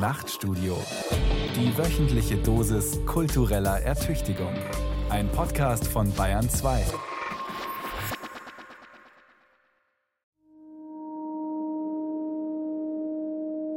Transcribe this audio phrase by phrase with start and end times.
[0.00, 0.78] Nachtstudio.
[1.54, 4.54] Die wöchentliche Dosis kultureller Ertüchtigung.
[5.10, 6.86] Ein Podcast von Bayern 2.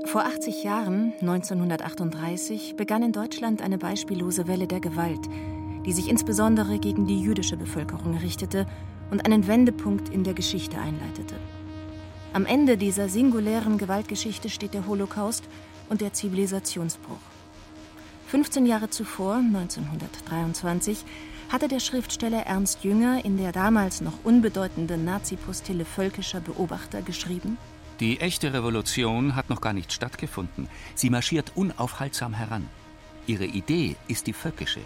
[0.05, 5.28] Vor 80 Jahren, 1938, begann in Deutschland eine beispiellose Welle der Gewalt,
[5.85, 8.65] die sich insbesondere gegen die jüdische Bevölkerung richtete
[9.12, 11.35] und einen Wendepunkt in der Geschichte einleitete.
[12.31, 15.44] Am Ende dieser singulären Gewaltgeschichte steht der Holocaust
[15.94, 17.20] und der Zivilisationsbruch.
[18.29, 21.05] 15 Jahre zuvor, 1923,
[21.49, 27.59] hatte der Schriftsteller Ernst Jünger in der damals noch unbedeutenden Nazi-Postille Völkischer Beobachter geschrieben:
[27.99, 30.67] Die echte Revolution hat noch gar nicht stattgefunden.
[30.95, 32.67] Sie marschiert unaufhaltsam heran.
[33.27, 34.81] Ihre Idee ist die völkische.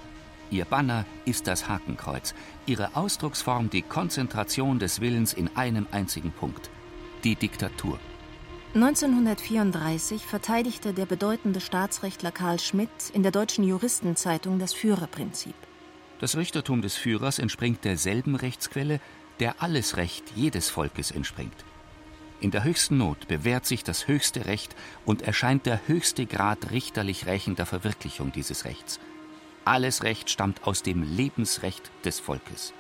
[0.52, 2.36] Ihr Banner ist das Hakenkreuz.
[2.66, 6.70] Ihre Ausdrucksform die Konzentration des Willens in einem einzigen Punkt
[7.24, 7.98] die Diktatur.
[8.84, 15.56] 1934 verteidigte der bedeutende Staatsrechtler Karl Schmidt in der Deutschen Juristenzeitung das Führerprinzip.
[16.20, 19.00] Das Richtertum des Führers entspringt derselben Rechtsquelle,
[19.40, 21.66] der alles Recht jedes Volkes entspringt.
[22.40, 27.26] In der höchsten Not bewährt sich das höchste Recht und erscheint der höchste Grad richterlich
[27.26, 29.00] rächender Verwirklichung dieses Rechts.
[29.66, 32.74] Alles Recht stammt aus dem Lebensrecht des Volkes.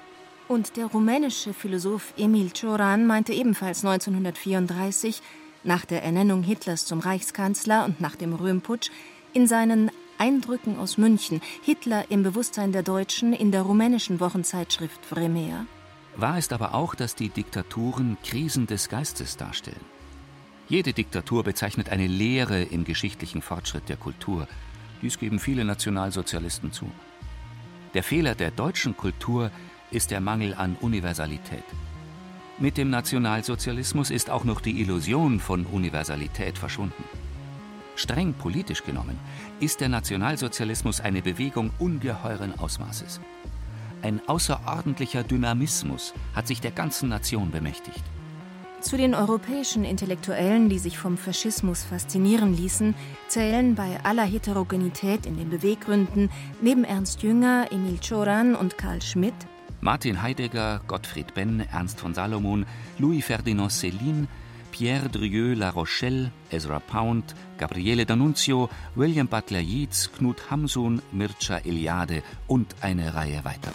[0.47, 5.21] Und der rumänische Philosoph Emil Cioran meinte ebenfalls 1934,
[5.67, 8.89] nach der Ernennung Hitlers zum Reichskanzler und nach dem Röhmputsch,
[9.33, 15.65] in seinen Eindrücken aus München, Hitler im Bewusstsein der Deutschen in der rumänischen Wochenzeitschrift Vremea.
[16.15, 19.85] Wahr ist aber auch, dass die Diktaturen Krisen des Geistes darstellen.
[20.67, 24.47] Jede Diktatur bezeichnet eine Lehre im geschichtlichen Fortschritt der Kultur.
[25.02, 26.89] Dies geben viele Nationalsozialisten zu.
[27.93, 29.52] Der Fehler der deutschen Kultur
[29.91, 31.63] ist der Mangel an Universalität.
[32.59, 37.03] Mit dem Nationalsozialismus ist auch noch die Illusion von Universalität verschwunden.
[37.95, 39.19] Streng politisch genommen
[39.59, 43.22] ist der Nationalsozialismus eine Bewegung ungeheuren Ausmaßes.
[44.02, 48.04] Ein außerordentlicher Dynamismus hat sich der ganzen Nation bemächtigt.
[48.81, 52.95] Zu den europäischen Intellektuellen, die sich vom Faschismus faszinieren ließen,
[53.27, 59.36] zählen bei aller Heterogenität in den Beweggründen neben Ernst Jünger, Emil Cioran und Karl Schmidt
[59.82, 62.65] Martin Heidegger, Gottfried Benn, Ernst von Salomon,
[62.98, 64.27] Louis Ferdinand Céline,
[64.71, 72.23] Pierre Drieux La Rochelle, Ezra Pound, Gabriele D'Annunzio, William Butler Yeats, Knut Hamsun, Mircea Eliade
[72.48, 73.73] und eine Reihe weiterer.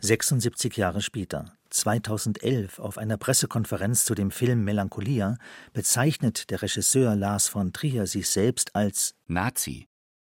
[0.00, 5.38] 76 Jahre später, 2011, auf einer Pressekonferenz zu dem Film Melancholia,
[5.72, 9.88] bezeichnet der Regisseur Lars von Trier sich selbst als Nazi.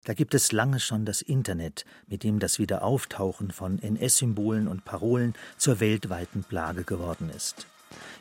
[0.04, 5.34] Da gibt es lange schon das Internet, mit dem das Wiederauftauchen von NS-Symbolen und Parolen
[5.58, 7.66] zur weltweiten Plage geworden ist.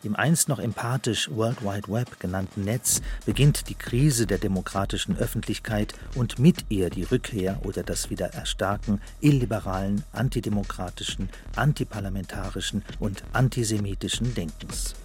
[0.04, 5.94] Im einst noch empathisch World Wide Web genannten Netz beginnt die Krise der demokratischen Öffentlichkeit
[6.16, 14.96] und mit ihr die Rückkehr oder das Wiedererstarken illiberalen, antidemokratischen, antiparlamentarischen und antisemitischen Denkens.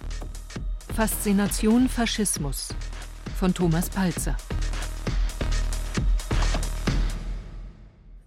[0.95, 2.69] Faszination Faschismus
[3.37, 4.37] von Thomas Palzer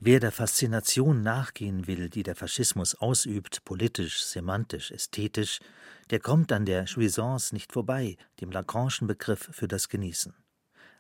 [0.07, 5.59] Wer der Faszination nachgehen will, die der Faschismus ausübt, politisch, semantisch, ästhetisch,
[6.11, 10.33] der kommt an der Jouissance nicht vorbei, dem Lacanischen Begriff für das Genießen.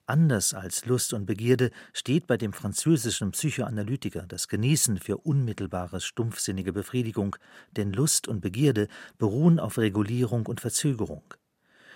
[0.06, 6.72] Anders als Lust und Begierde steht bei dem französischen Psychoanalytiker das Genießen für unmittelbare, stumpfsinnige
[6.72, 7.36] Befriedigung,
[7.76, 11.22] denn Lust und Begierde beruhen auf Regulierung und Verzögerung.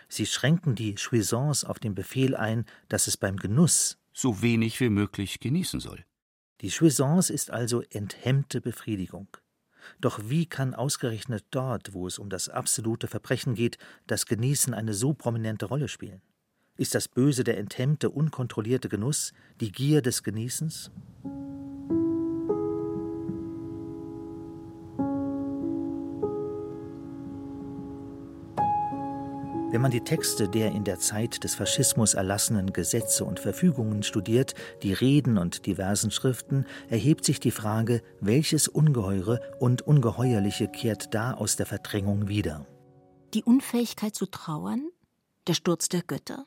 [0.08, 4.90] Sie schränken die Jouissance auf den Befehl ein, dass es beim Genuss so wenig wie
[4.90, 6.04] möglich genießen soll.
[6.60, 9.28] Die Jouissance ist also enthemmte Befriedigung.
[10.00, 14.92] Doch wie kann ausgerechnet dort, wo es um das absolute Verbrechen geht, das Genießen eine
[14.92, 16.20] so prominente Rolle spielen?
[16.76, 20.90] Ist das Böse der enthemmte, unkontrollierte Genuss, die Gier des Genießens?
[29.72, 34.56] Wenn man die Texte der in der Zeit des Faschismus erlassenen Gesetze und Verfügungen studiert,
[34.82, 41.34] die Reden und diversen Schriften, erhebt sich die Frage, welches Ungeheure und Ungeheuerliche kehrt da
[41.34, 42.66] aus der Verdrängung wieder?
[43.32, 44.90] Die Unfähigkeit zu trauern?
[45.46, 46.46] Der Sturz der Götter?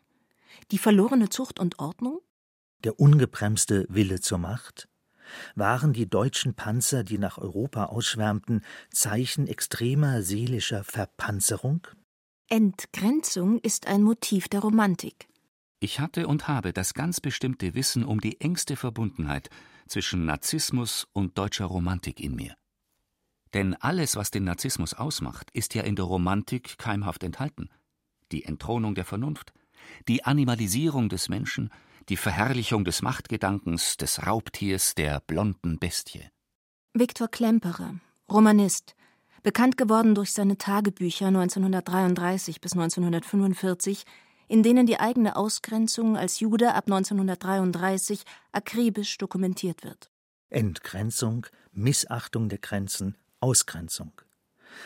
[0.71, 2.19] Die verlorene Zucht und Ordnung?
[2.83, 4.89] Der ungebremste Wille zur Macht?
[5.55, 11.87] Waren die deutschen Panzer, die nach Europa ausschwärmten, Zeichen extremer seelischer Verpanzerung?
[12.55, 15.27] Entgrenzung ist ein Motiv der Romantik.
[15.79, 19.50] Ich hatte und habe das ganz bestimmte Wissen um die engste Verbundenheit
[19.88, 22.53] zwischen Narzissmus und deutscher Romantik in mir.
[23.55, 27.71] Denn alles, was den Narzissmus ausmacht, ist ja in der Romantik keimhaft enthalten.
[28.31, 29.51] Die Entthronung der Vernunft,
[30.07, 31.71] Die Animalisierung des Menschen,
[32.07, 36.29] die Verherrlichung des Machtgedankens, des Raubtiers, der blonden Bestie.
[36.94, 37.95] Viktor Klemperer,
[38.29, 38.94] Romanist,
[39.43, 44.05] bekannt geworden durch seine Tagebücher 1933 bis 1945,
[44.47, 50.09] in denen die eigene Ausgrenzung als Jude ab 1933 akribisch dokumentiert wird.
[50.49, 54.13] Entgrenzung, Missachtung der Grenzen, Ausgrenzung.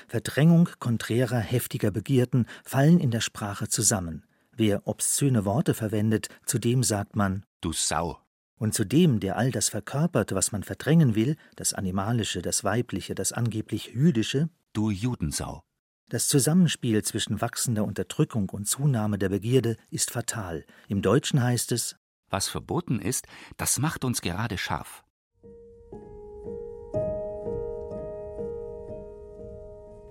[0.08, 4.26] Verdrängung konträrer, heftiger Begierden fallen in der Sprache zusammen.
[4.52, 8.18] Wer obszöne Worte verwendet, zu dem sagt man Du Sau.
[8.58, 13.16] Und zu dem, der all das verkörpert, was man verdrängen will, das Animalische, das Weibliche,
[13.16, 15.64] das angeblich Jüdische, Du Judensau.
[16.10, 20.66] Das Zusammenspiel zwischen wachsender Unterdrückung und Zunahme der Begierde ist fatal.
[20.88, 21.98] Im Deutschen heißt es
[22.30, 23.28] Was verboten ist,
[23.58, 25.04] das macht uns gerade scharf.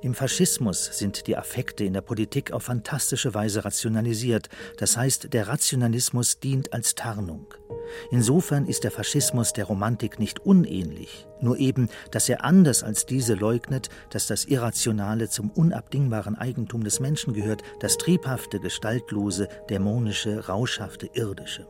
[0.07, 4.49] Im Faschismus sind die Affekte in der Politik auf fantastische Weise rationalisiert,
[4.79, 7.53] das heißt, der Rationalismus dient als Tarnung.
[8.13, 13.35] Insofern ist der Faschismus der Romantik nicht unähnlich, nur eben, dass er anders als diese
[13.35, 21.09] leugnet, dass das Irrationale zum unabdingbaren Eigentum des Menschen gehört, das triebhafte, gestaltlose, dämonische, rauschhafte,
[21.13, 21.67] irdische.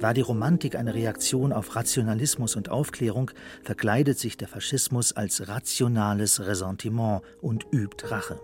[0.00, 3.30] War die Romantik eine Reaktion auf Rationalismus und Aufklärung,
[3.62, 8.40] verkleidet sich der Faschismus als rationales Ressentiment und übt Rache.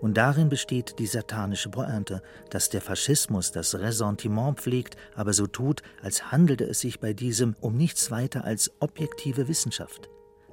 [0.00, 5.82] Und darin besteht die satanische Pointe, dass der Faschismus das Ressentiment pflegt, aber so tut,
[6.02, 10.08] als handelte es sich bei diesem um nichts weiter als objektive Wissenschaft.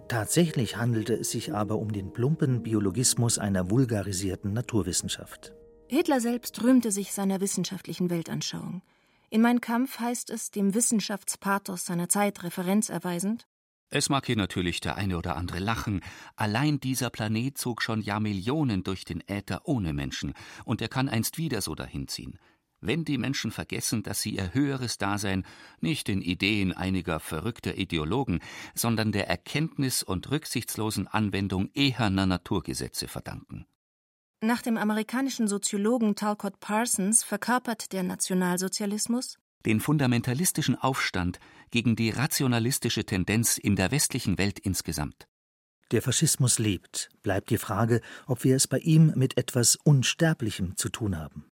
[0.07, 5.53] Tatsächlich handelte es sich aber um den plumpen Biologismus einer vulgarisierten Naturwissenschaft.
[5.87, 8.81] Hitler selbst rühmte sich seiner wissenschaftlichen Weltanschauung.
[9.29, 13.45] In Mein Kampf heißt es, dem Wissenschaftspathos seiner Zeit Referenz erweisend
[13.89, 16.01] es mag hier natürlich der eine oder andere lachen,
[16.35, 20.33] allein dieser Planet zog schon Jahrmillionen durch den Äther ohne Menschen,
[20.63, 22.37] und er kann einst wieder so dahinziehen.
[22.81, 25.45] Wenn die Menschen vergessen, dass sie ihr höheres Dasein
[25.81, 28.39] nicht den Ideen einiger verrückter Ideologen,
[28.73, 33.65] sondern der Erkenntnis und rücksichtslosen Anwendung eherner Naturgesetze verdanken.
[34.41, 41.39] Nach dem amerikanischen Soziologen Talcott Parsons verkörpert der Nationalsozialismus den fundamentalistischen Aufstand
[41.71, 45.27] gegen die rationalistische Tendenz in der westlichen Welt insgesamt.
[45.91, 50.89] Der Faschismus lebt, bleibt die Frage, ob wir es bei ihm mit etwas Unsterblichem zu
[50.89, 51.49] tun haben.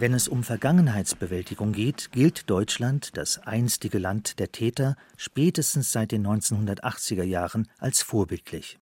[0.00, 6.26] Wenn es um Vergangenheitsbewältigung geht, gilt Deutschland, das einstige Land der Täter, spätestens seit den
[6.26, 8.78] 1980er Jahren als vorbildlich.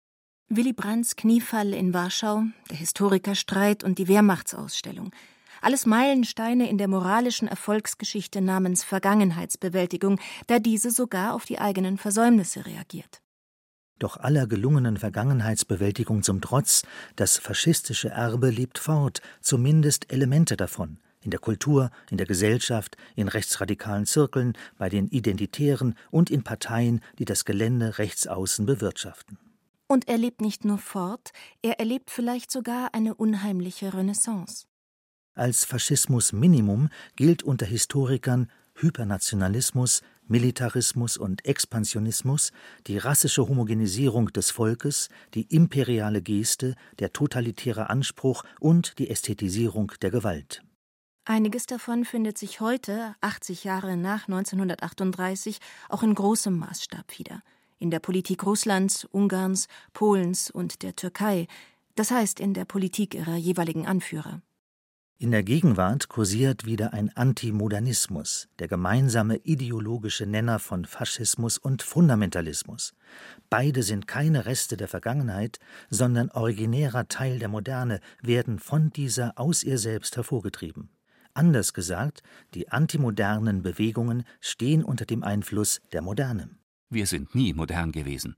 [0.49, 5.11] Willy Brandts Kniefall in Warschau, der Historikerstreit und die Wehrmachtsausstellung.
[5.61, 12.65] Alles Meilensteine in der moralischen Erfolgsgeschichte namens Vergangenheitsbewältigung, da diese sogar auf die eigenen Versäumnisse
[12.65, 13.21] reagiert.
[13.99, 16.81] Doch aller gelungenen Vergangenheitsbewältigung zum Trotz,
[17.15, 23.27] das faschistische Erbe lebt fort, zumindest Elemente davon, in der Kultur, in der Gesellschaft, in
[23.27, 29.37] rechtsradikalen Zirkeln, bei den Identitären und in Parteien, die das Gelände rechtsaußen bewirtschaften.
[29.87, 34.65] Und er lebt nicht nur fort, er erlebt vielleicht sogar eine unheimliche Renaissance.
[35.35, 42.51] Als Faschismus Minimum gilt unter Historikern Hypernationalismus, Militarismus und Expansionismus,
[42.87, 50.11] die rassische Homogenisierung des Volkes, die imperiale Geste, der totalitäre Anspruch und die Ästhetisierung der
[50.11, 50.63] Gewalt.
[51.25, 57.41] Einiges davon findet sich heute, 80 Jahre nach 1938, auch in großem Maßstab wieder.
[57.79, 61.47] In der Politik Russlands, Ungarns, Polens und der Türkei,
[61.95, 64.41] das heißt in der Politik ihrer jeweiligen Anführer.
[65.17, 72.93] In der Gegenwart kursiert wieder ein Antimodernismus, der gemeinsame ideologische Nenner von Faschismus und Fundamentalismus.
[73.49, 79.63] Beide sind keine Reste der Vergangenheit, sondern originärer Teil der Moderne, werden von dieser aus
[79.63, 80.89] ihr selbst hervorgetrieben.
[81.33, 82.21] Anders gesagt,
[82.53, 86.49] die antimodernen Bewegungen stehen unter dem Einfluss der Moderne.
[86.89, 88.35] Wir sind nie modern gewesen.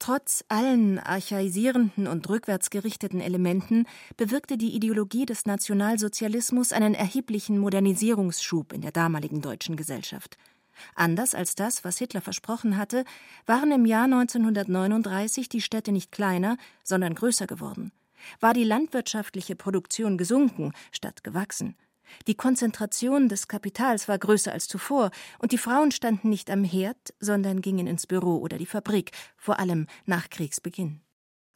[0.00, 8.80] Trotz allen archaisierenden und rückwärtsgerichteten Elementen bewirkte die Ideologie des Nationalsozialismus einen erheblichen Modernisierungsschub in
[8.80, 10.36] der damaligen deutschen Gesellschaft.
[10.96, 13.04] Anders als das, was Hitler versprochen hatte,
[13.46, 17.92] waren im Jahr 1939 die Städte nicht kleiner, sondern größer geworden.
[18.40, 21.76] War die landwirtschaftliche Produktion gesunken statt gewachsen.
[22.26, 27.14] Die Konzentration des Kapitals war größer als zuvor, und die Frauen standen nicht am Herd,
[27.20, 31.00] sondern gingen ins Büro oder die Fabrik, vor allem nach Kriegsbeginn.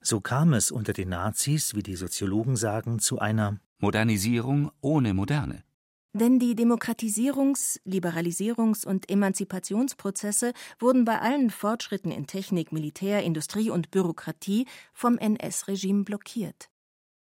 [0.01, 5.65] So kam es unter den Nazis, wie die Soziologen sagen, zu einer Modernisierung ohne Moderne.
[6.13, 13.91] Denn die Demokratisierungs-, Liberalisierungs- und Emanzipationsprozesse wurden bei allen Fortschritten in Technik, Militär, Industrie und
[13.91, 16.71] Bürokratie vom NS-Regime blockiert.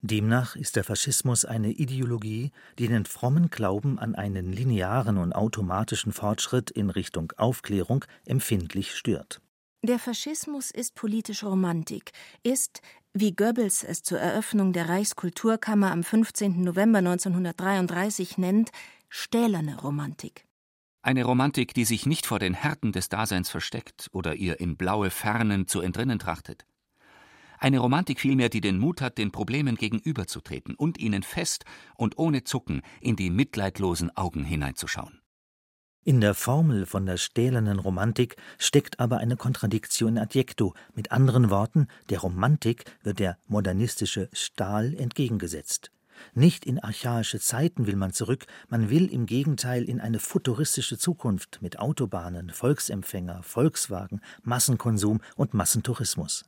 [0.05, 6.13] Demnach ist der Faschismus eine Ideologie, die den frommen Glauben an einen linearen und automatischen
[6.13, 9.41] Fortschritt in Richtung Aufklärung empfindlich stört.
[9.85, 12.11] Der Faschismus ist politische Romantik,
[12.43, 12.83] ist,
[13.15, 16.65] wie Goebbels es zur Eröffnung der Reichskulturkammer am 15.
[16.65, 18.71] November 1933 nennt,
[19.09, 20.47] stählerne Romantik.
[21.03, 25.11] Eine Romantik, die sich nicht vor den Härten des Daseins versteckt oder ihr in blaue
[25.11, 26.65] Fernen zu entrinnen trachtet.
[27.63, 31.65] Eine Romantik vielmehr, die den Mut hat, den Problemen gegenüberzutreten und ihnen fest
[31.95, 35.21] und ohne Zucken in die mitleidlosen Augen hineinzuschauen.
[36.03, 40.75] In der Formel von der stählernen Romantik steckt aber eine Kontradiktion in adjecto.
[40.97, 45.93] Mit anderen Worten, der Romantik wird der modernistische Stahl entgegengesetzt.
[46.35, 51.61] Nicht in archaische Zeiten will man zurück, man will im Gegenteil in eine futuristische Zukunft
[51.63, 56.45] mit Autobahnen, Volksempfänger, Volkswagen, Massenkonsum und Massentourismus.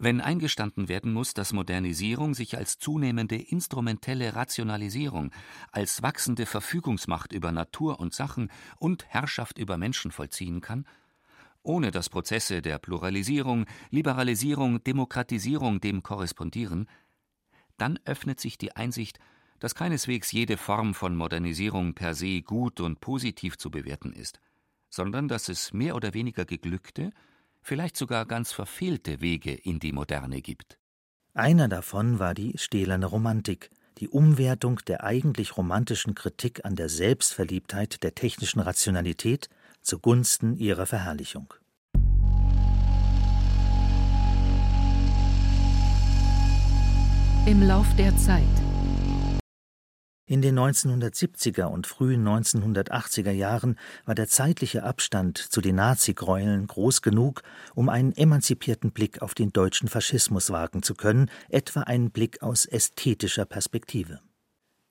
[0.00, 5.32] Wenn eingestanden werden muss, dass Modernisierung sich als zunehmende instrumentelle Rationalisierung,
[5.72, 10.86] als wachsende Verfügungsmacht über Natur und Sachen und Herrschaft über Menschen vollziehen kann,
[11.64, 16.88] ohne dass Prozesse der Pluralisierung, Liberalisierung, Demokratisierung dem korrespondieren,
[17.76, 19.18] dann öffnet sich die Einsicht,
[19.58, 24.40] dass keineswegs jede Form von Modernisierung per se gut und positiv zu bewerten ist,
[24.90, 27.10] sondern dass es mehr oder weniger geglückte,
[27.62, 30.78] vielleicht sogar ganz verfehlte Wege in die Moderne gibt.
[31.34, 38.02] Einer davon war die stählerne Romantik, die Umwertung der eigentlich romantischen Kritik an der Selbstverliebtheit
[38.02, 39.48] der technischen Rationalität
[39.82, 41.54] zugunsten ihrer Verherrlichung.
[47.46, 48.67] Im Lauf der Zeit
[50.28, 57.00] in den 1970er und frühen 1980er Jahren war der zeitliche Abstand zu den Nazigräueln groß
[57.00, 57.42] genug,
[57.74, 62.66] um einen emanzipierten Blick auf den deutschen Faschismus wagen zu können, etwa einen Blick aus
[62.66, 64.20] ästhetischer Perspektive.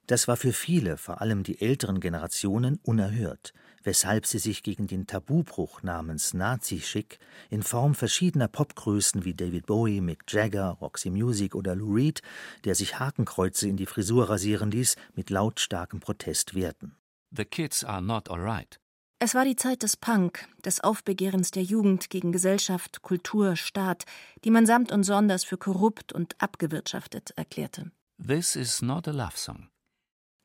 [0.07, 3.53] Das war für viele, vor allem die älteren Generationen, unerhört
[3.87, 10.01] weshalb sie sich gegen den Tabubruch namens Nazi-Schick in Form verschiedener Popgrößen wie David Bowie,
[10.01, 12.21] Mick Jagger, Roxy Music oder Lou Reed,
[12.65, 16.97] der sich Hakenkreuze in die Frisur rasieren ließ, mit lautstarkem Protest wehrten.
[17.31, 18.77] The kids are not alright.
[19.19, 24.03] Es war die Zeit des Punk, des Aufbegehrens der Jugend gegen Gesellschaft, Kultur, Staat,
[24.43, 27.89] die man samt und sonders für korrupt und abgewirtschaftet erklärte.
[28.21, 29.69] This is not a love song.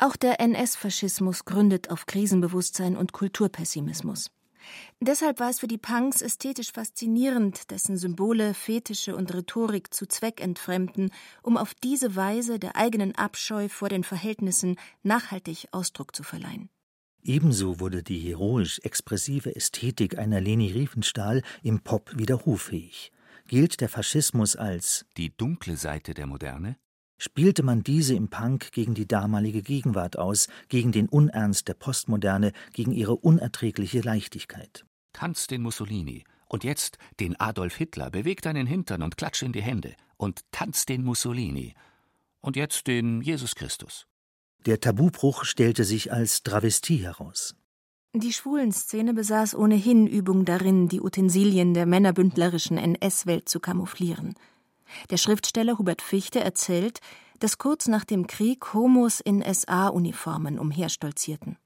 [0.03, 4.33] Auch der NS-Faschismus gründet auf Krisenbewusstsein und Kulturpessimismus.
[4.99, 10.41] Deshalb war es für die Punks ästhetisch faszinierend, dessen Symbole, Fetische und Rhetorik zu Zweck
[10.41, 11.13] entfremden,
[11.45, 16.69] um auf diese Weise der eigenen Abscheu vor den Verhältnissen nachhaltig Ausdruck zu verleihen.
[17.23, 23.13] Ebenso wurde die heroisch-expressive Ästhetik einer Leni Riefenstahl im Pop widerrufähig.
[23.47, 26.77] Gilt der Faschismus als die dunkle Seite der Moderne?
[27.23, 32.53] Spielte man diese im Punk gegen die damalige Gegenwart aus, gegen den Unernst der Postmoderne,
[32.73, 34.85] gegen ihre unerträgliche Leichtigkeit.
[35.13, 39.63] Tanz den Mussolini und jetzt den Adolf Hitler, beweg deinen Hintern und klatsch in die
[39.63, 41.75] Hände und tanz den Mussolini
[42.41, 44.07] und jetzt den Jesus Christus.
[44.67, 47.55] Der Tabubruch stellte sich als Travestie heraus.
[48.15, 54.35] Die Schwulenszene besaß ohnehin Übung darin, die Utensilien der männerbündlerischen NS-Welt zu kamouflieren–
[55.11, 57.01] der Schriftsteller Hubert Fichte erzählt,
[57.39, 61.57] dass kurz nach dem Krieg Homos in SA-Uniformen umherstolzierten.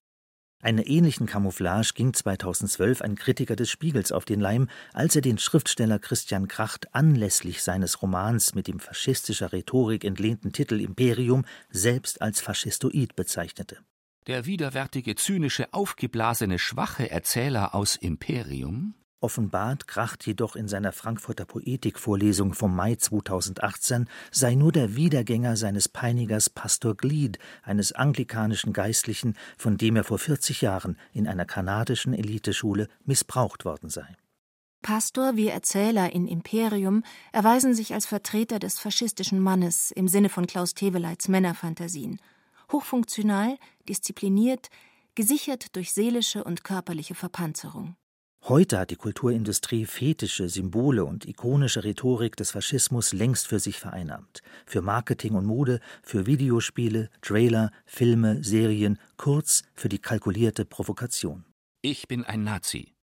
[0.62, 5.38] Einer ähnlichen Camouflage ging 2012 ein Kritiker des Spiegels auf den Leim, als er den
[5.38, 12.40] Schriftsteller Christian Kracht anlässlich seines Romans mit dem faschistischer Rhetorik entlehnten Titel Imperium selbst als
[12.40, 13.78] faschistoid bezeichnete.
[14.26, 18.94] Der widerwärtige, zynische, aufgeblasene, schwache Erzähler aus Imperium
[19.26, 25.88] offenbart Kracht jedoch in seiner Frankfurter Poetikvorlesung vom Mai 2018, sei nur der Wiedergänger seines
[25.88, 32.14] Peinigers Pastor Glied, eines anglikanischen Geistlichen, von dem er vor 40 Jahren in einer kanadischen
[32.14, 34.06] Eliteschule missbraucht worden sei.
[34.82, 37.02] Pastor wie Erzähler in Imperium
[37.32, 42.20] erweisen sich als Vertreter des faschistischen Mannes im Sinne von Klaus Teweleits Männerfantasien.
[42.70, 44.68] Hochfunktional, diszipliniert,
[45.16, 47.96] gesichert durch seelische und körperliche Verpanzerung.
[48.48, 54.40] Heute hat die Kulturindustrie fetische, Symbole und ikonische Rhetorik des Faschismus längst für sich vereinnahmt.
[54.66, 61.44] Für Marketing und Mode, für Videospiele, Trailer, Filme, Serien, kurz für die kalkulierte Provokation.
[61.82, 62.95] Ich bin ein Nazi.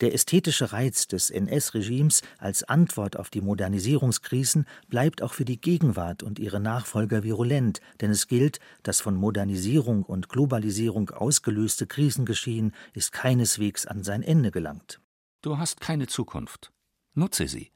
[0.00, 6.22] Der ästhetische Reiz des NS-Regimes als Antwort auf die Modernisierungskrisen bleibt auch für die Gegenwart
[6.22, 13.12] und ihre Nachfolger virulent, denn es gilt, das von Modernisierung und Globalisierung ausgelöste Krisengeschehen ist
[13.12, 15.00] keineswegs an sein Ende gelangt.
[15.42, 16.72] Du hast keine Zukunft.
[17.14, 17.70] Nutze sie.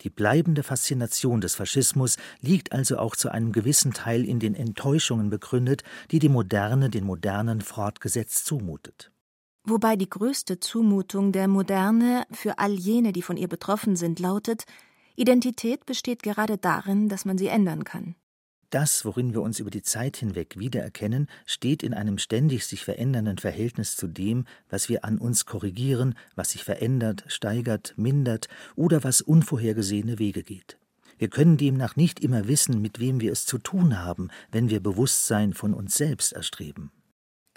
[0.00, 5.28] Die bleibende Faszination des Faschismus liegt also auch zu einem gewissen Teil in den Enttäuschungen
[5.28, 5.82] begründet,
[6.12, 9.10] die die Moderne den Modernen fortgesetzt zumutet
[9.68, 14.64] wobei die größte Zumutung der Moderne für all jene, die von ihr betroffen sind, lautet
[15.16, 18.14] Identität besteht gerade darin, dass man sie ändern kann.
[18.70, 23.38] Das, worin wir uns über die Zeit hinweg wiedererkennen, steht in einem ständig sich verändernden
[23.38, 29.22] Verhältnis zu dem, was wir an uns korrigieren, was sich verändert, steigert, mindert oder was
[29.22, 30.78] unvorhergesehene Wege geht.
[31.16, 34.80] Wir können demnach nicht immer wissen, mit wem wir es zu tun haben, wenn wir
[34.80, 36.92] Bewusstsein von uns selbst erstreben.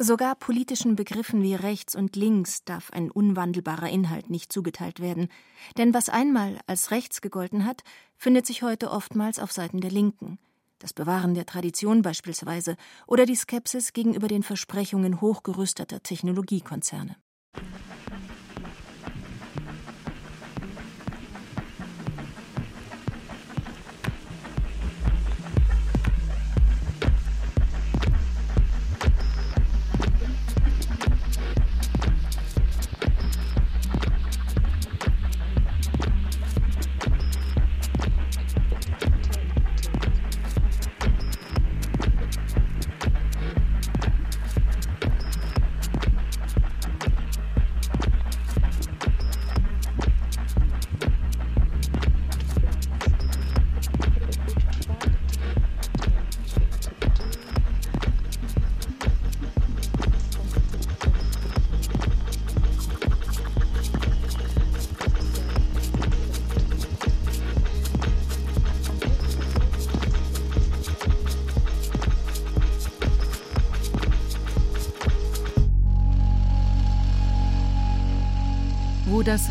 [0.03, 5.27] Sogar politischen Begriffen wie rechts und links darf ein unwandelbarer Inhalt nicht zugeteilt werden,
[5.77, 7.83] denn was einmal als rechts gegolten hat,
[8.17, 10.39] findet sich heute oftmals auf Seiten der Linken.
[10.79, 17.15] Das Bewahren der Tradition beispielsweise oder die Skepsis gegenüber den Versprechungen hochgerüsteter Technologiekonzerne.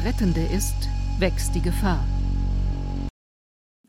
[0.01, 2.05] Das Rettende ist, wächst die Gefahr.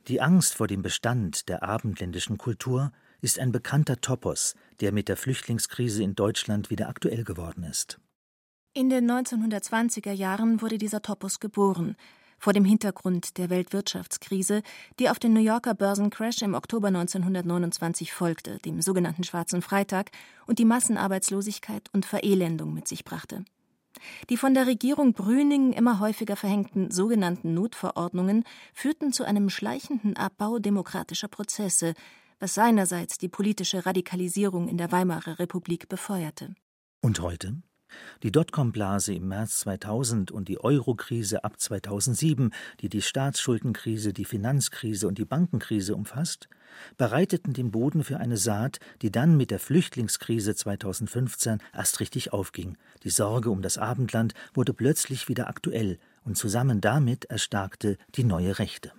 [0.08, 5.16] Die Angst vor dem Bestand der abendländischen Kultur ist ein bekannter Topos, der mit der
[5.16, 8.00] Flüchtlingskrise in Deutschland wieder aktuell geworden ist.
[8.74, 11.96] In den 1920er Jahren wurde dieser Topos geboren,
[12.40, 14.64] vor dem Hintergrund der Weltwirtschaftskrise,
[15.00, 20.10] die auf den New Yorker Börsencrash im Oktober 1929 folgte, dem sogenannten Schwarzen Freitag,
[20.48, 23.46] und die Massenarbeitslosigkeit und Verelendung mit sich brachte.
[24.30, 30.60] Die von der Regierung Brüning immer häufiger verhängten sogenannten Notverordnungen führten zu einem schleichenden Abbau
[30.60, 31.94] demokratischer Prozesse,
[32.40, 36.56] was seinerseits die politische Radikalisierung in der Weimarer Republik befeuerte.
[37.02, 37.62] Und heute?
[38.24, 45.08] Die Dotcom-Blase im März 2000 und die Euro-Krise ab 2007, die die Staatsschuldenkrise, die Finanzkrise
[45.08, 46.48] und die Bankenkrise umfasst,
[46.98, 52.78] bereiteten den Boden für eine Saat, die dann mit der Flüchtlingskrise 2015 erst richtig aufging.
[53.04, 58.60] Die Sorge um das Abendland wurde plötzlich wieder aktuell und zusammen damit erstarkte die neue
[58.60, 58.92] Rechte.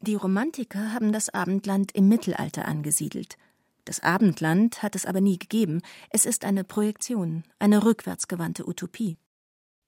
[0.00, 3.36] Die Romantiker haben das Abendland im Mittelalter angesiedelt.
[3.84, 5.80] Das Abendland hat es aber nie gegeben.
[6.10, 9.16] Es ist eine Projektion, eine rückwärtsgewandte Utopie.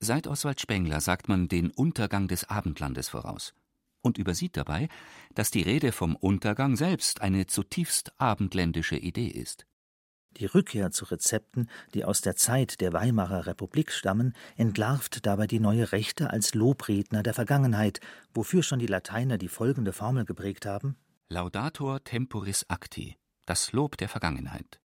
[0.00, 3.52] Seit Oswald Spengler sagt man den Untergang des Abendlandes voraus
[4.02, 4.88] und übersieht dabei,
[5.34, 9.66] dass die Rede vom Untergang selbst eine zutiefst abendländische Idee ist.
[10.36, 15.58] Die Rückkehr zu Rezepten, die aus der Zeit der Weimarer Republik stammen, entlarvt dabei die
[15.58, 18.00] neue Rechte als Lobredner der Vergangenheit,
[18.32, 20.96] wofür schon die Lateiner die folgende Formel geprägt haben:
[21.28, 23.16] Laudator temporis acti
[23.50, 24.80] das Lob der Vergangenheit.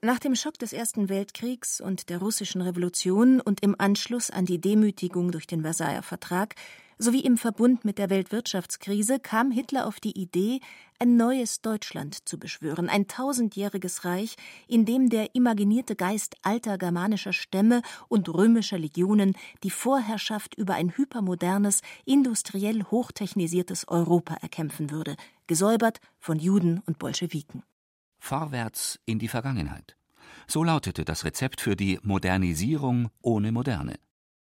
[0.00, 4.62] Nach dem Schock des Ersten Weltkriegs und der russischen Revolution und im Anschluss an die
[4.62, 6.54] Demütigung durch den Versailler Vertrag
[6.98, 10.60] sowie im Verbund mit der Weltwirtschaftskrise kam Hitler auf die Idee,
[10.98, 14.34] ein neues Deutschland zu beschwören, ein tausendjähriges Reich,
[14.66, 20.96] in dem der imaginierte Geist alter germanischer Stämme und römischer Legionen die Vorherrschaft über ein
[20.96, 27.62] hypermodernes, industriell hochtechnisiertes Europa erkämpfen würde, gesäubert von Juden und Bolschewiken.
[28.18, 29.96] Vorwärts in die Vergangenheit.
[30.48, 33.96] So lautete das Rezept für die Modernisierung ohne Moderne.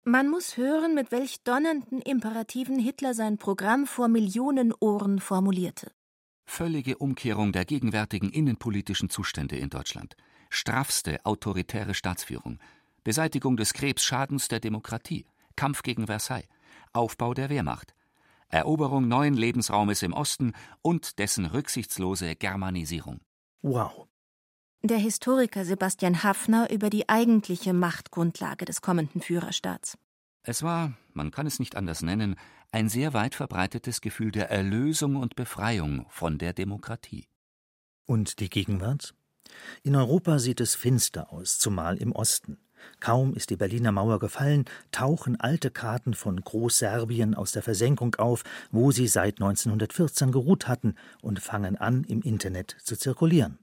[0.04, 5.92] Man muss hören, mit welch donnernden Imperativen Hitler sein Programm vor Millionen Ohren formulierte.
[6.44, 10.16] Völlige Umkehrung der gegenwärtigen innenpolitischen Zustände in Deutschland.
[10.50, 12.58] Straffste autoritäre Staatsführung.
[13.04, 15.24] Beseitigung des Krebsschadens der Demokratie.
[15.54, 16.48] Kampf gegen Versailles.
[16.92, 17.94] Aufbau der Wehrmacht.
[18.48, 23.20] Eroberung neuen Lebensraumes im Osten und dessen rücksichtslose Germanisierung.
[23.62, 24.08] Wow.
[24.84, 29.96] Der Historiker Sebastian Haffner über die eigentliche Machtgrundlage des kommenden Führerstaats.
[30.42, 32.34] Es war, man kann es nicht anders nennen,
[32.72, 37.28] ein sehr weit verbreitetes Gefühl der Erlösung und Befreiung von der Demokratie.
[38.06, 39.14] Und die Gegenwart?
[39.84, 42.58] In Europa sieht es finster aus, zumal im Osten.
[42.98, 48.42] Kaum ist die Berliner Mauer gefallen, tauchen alte Karten von Großserbien aus der Versenkung auf,
[48.72, 53.60] wo sie seit 1914 geruht hatten, und fangen an, im Internet zu zirkulieren.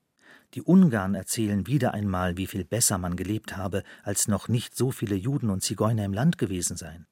[0.55, 4.91] Die Ungarn erzählen wieder einmal, wie viel besser man gelebt habe, als noch nicht so
[4.91, 7.05] viele Juden und Zigeuner im Land gewesen seien.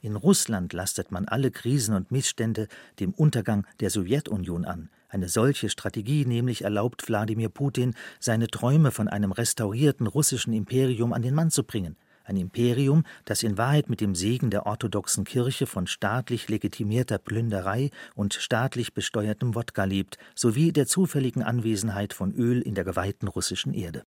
[0.00, 2.66] In Russland lastet man alle Krisen und Missstände
[2.98, 4.90] dem Untergang der Sowjetunion an.
[5.08, 11.22] Eine solche Strategie nämlich erlaubt Wladimir Putin, seine Träume von einem restaurierten russischen Imperium an
[11.22, 11.96] den Mann zu bringen
[12.28, 17.90] ein Imperium, das in Wahrheit mit dem Segen der orthodoxen Kirche von staatlich legitimierter Plünderei
[18.14, 23.72] und staatlich besteuertem Wodka lebt, sowie der zufälligen Anwesenheit von Öl in der geweihten russischen
[23.72, 24.04] Erde.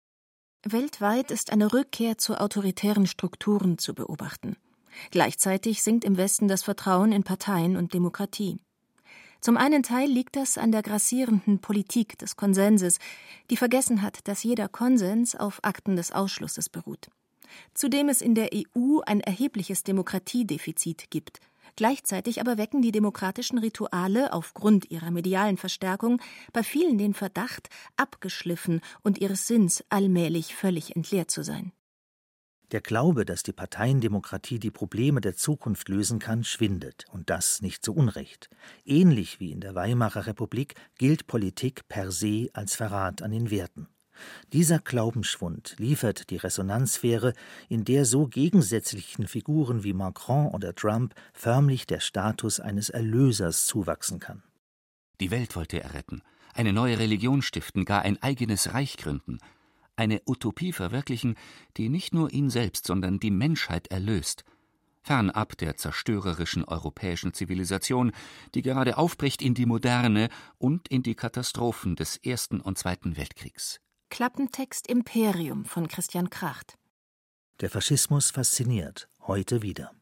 [0.64, 4.56] Weltweit ist eine Rückkehr zu autoritären Strukturen zu beobachten.
[5.10, 8.60] Gleichzeitig sinkt im Westen das Vertrauen in Parteien und Demokratie.
[9.40, 13.00] Zum einen Teil liegt das an der grassierenden Politik des Konsenses,
[13.50, 17.10] die vergessen hat, dass jeder Konsens auf Akten des Ausschlusses beruht
[17.74, 21.40] zudem es in der EU ein erhebliches Demokratiedefizit gibt.
[21.76, 26.22] Gleichzeitig aber wecken die demokratischen Rituale aufgrund ihrer medialen Verstärkung
[26.54, 31.72] bei vielen den Verdacht, abgeschliffen und ihres Sinns allmählich völlig entleert zu sein.
[32.72, 37.84] Der Glaube, dass die Parteiendemokratie die Probleme der Zukunft lösen kann, schwindet, und das nicht
[37.84, 38.50] zu Unrecht.
[38.86, 43.88] Ähnlich wie in der Weimarer Republik gilt Politik per se als Verrat an den Werten.
[44.54, 47.34] Dieser Glaubensschwund liefert die Resonanzsphäre,
[47.70, 54.20] in der so gegensätzlichen Figuren wie Macron oder Trump förmlich der Status eines Erlösers zuwachsen
[54.20, 54.44] kann.
[55.20, 56.22] Die Welt wollte er retten,
[56.54, 59.38] eine neue Religion stiften, gar ein eigenes Reich gründen,
[59.96, 61.36] eine Utopie verwirklichen,
[61.78, 64.44] die nicht nur ihn selbst, sondern die Menschheit erlöst,
[65.04, 68.12] fernab der zerstörerischen europäischen Zivilisation,
[68.56, 73.80] die gerade aufbricht in die Moderne und in die Katastrophen des Ersten und Zweiten Weltkriegs.
[74.12, 76.78] Klappentext Imperium von Christian Kracht.
[77.62, 79.94] Der Faschismus fasziniert, heute wieder.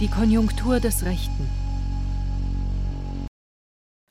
[0.00, 1.63] Die Konjunktur des Rechten.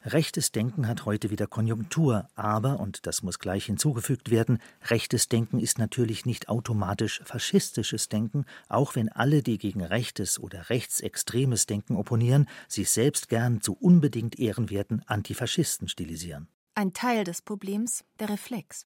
[0.06, 5.62] Rechtes Denken hat heute wieder Konjunktur, aber, und das muss gleich hinzugefügt werden, rechtes Denken
[5.62, 11.96] ist natürlich nicht automatisch faschistisches Denken, auch wenn alle, die gegen rechtes oder rechtsextremes Denken
[11.96, 16.50] opponieren, sich selbst gern zu unbedingt ehrenwerten Antifaschisten stilisieren.
[16.76, 18.86] Ein Teil des Problems, der Reflex.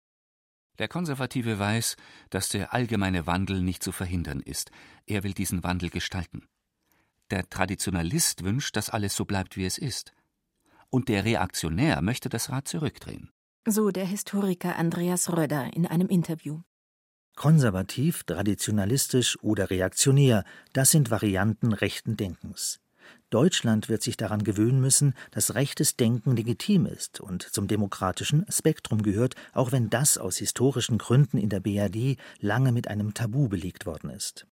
[0.79, 1.95] Der Konservative weiß,
[2.29, 4.69] dass der allgemeine Wandel nicht zu verhindern ist.
[5.05, 6.45] Er will diesen Wandel gestalten.
[7.31, 10.13] Der Traditionalist wünscht, dass alles so bleibt, wie es ist
[10.89, 13.29] und der Reaktionär möchte das Rad zurückdrehen.
[13.67, 16.61] So der Historiker Andreas Röder in einem Interview.
[17.35, 22.79] Konservativ, traditionalistisch oder reaktionär, das sind Varianten rechten Denkens.
[23.29, 29.01] Deutschland wird sich daran gewöhnen müssen, dass rechtes Denken legitim ist und zum demokratischen Spektrum
[29.03, 33.85] gehört, auch wenn das aus historischen Gründen in der BRD lange mit einem Tabu belegt
[33.85, 34.47] worden ist.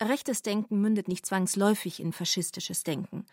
[0.00, 3.26] Rechtes Denken mündet nicht zwangsläufig in faschistisches Denken.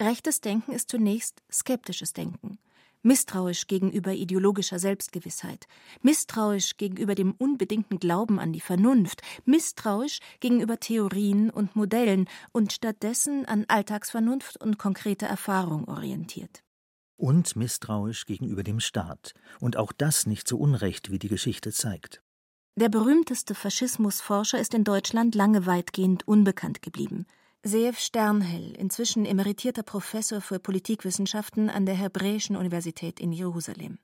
[0.00, 2.58] Rechtes Denken ist zunächst skeptisches Denken,
[3.02, 5.66] misstrauisch gegenüber ideologischer Selbstgewissheit,
[6.02, 13.44] misstrauisch gegenüber dem unbedingten Glauben an die Vernunft, misstrauisch gegenüber Theorien und Modellen und stattdessen
[13.46, 16.62] an Alltagsvernunft und konkrete Erfahrung orientiert.
[17.16, 22.22] Und misstrauisch gegenüber dem Staat, und auch das nicht so unrecht, wie die Geschichte zeigt.
[22.74, 27.26] Der berühmteste Faschismusforscher ist in Deutschland lange weitgehend unbekannt geblieben.
[27.64, 33.98] Seev Sternhell, inzwischen emeritierter Professor für Politikwissenschaften an der Hebräischen Universität in Jerusalem.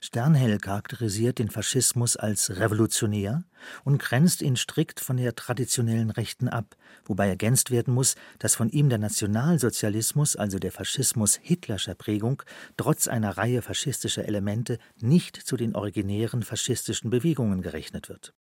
[0.00, 3.44] Sternhell charakterisiert den Faschismus als revolutionär
[3.84, 8.70] und grenzt ihn strikt von der traditionellen Rechten ab, wobei ergänzt werden muss, dass von
[8.70, 12.42] ihm der Nationalsozialismus, also der Faschismus Hitlerscher Prägung,
[12.78, 18.32] trotz einer Reihe faschistischer Elemente nicht zu den originären faschistischen Bewegungen gerechnet wird.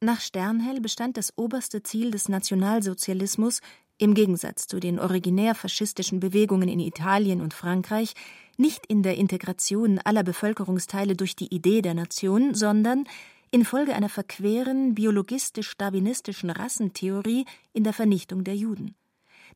[0.00, 3.60] Nach Sternhell bestand das oberste Ziel des Nationalsozialismus
[3.98, 8.14] im Gegensatz zu den originär faschistischen Bewegungen in Italien und Frankreich
[8.56, 13.04] nicht in der Integration aller Bevölkerungsteile durch die Idee der Nation, sondern
[13.50, 18.94] infolge einer verqueren biologistisch-darwinistischen Rassentheorie in der Vernichtung der Juden.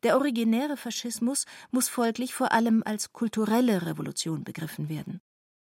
[0.02, 5.20] Der originäre Faschismus muss folglich vor allem als kulturelle Revolution begriffen werden.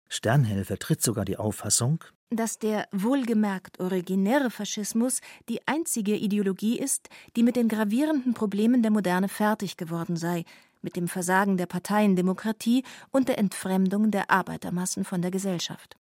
[0.09, 2.05] Sternhell vertritt sogar die Auffassung,
[2.37, 8.91] dass der wohlgemerkt originäre Faschismus die einzige Ideologie ist, die mit den gravierenden Problemen der
[8.91, 10.45] Moderne fertig geworden sei,
[10.83, 15.97] mit dem Versagen der Parteiendemokratie und der Entfremdung der Arbeitermassen von der Gesellschaft.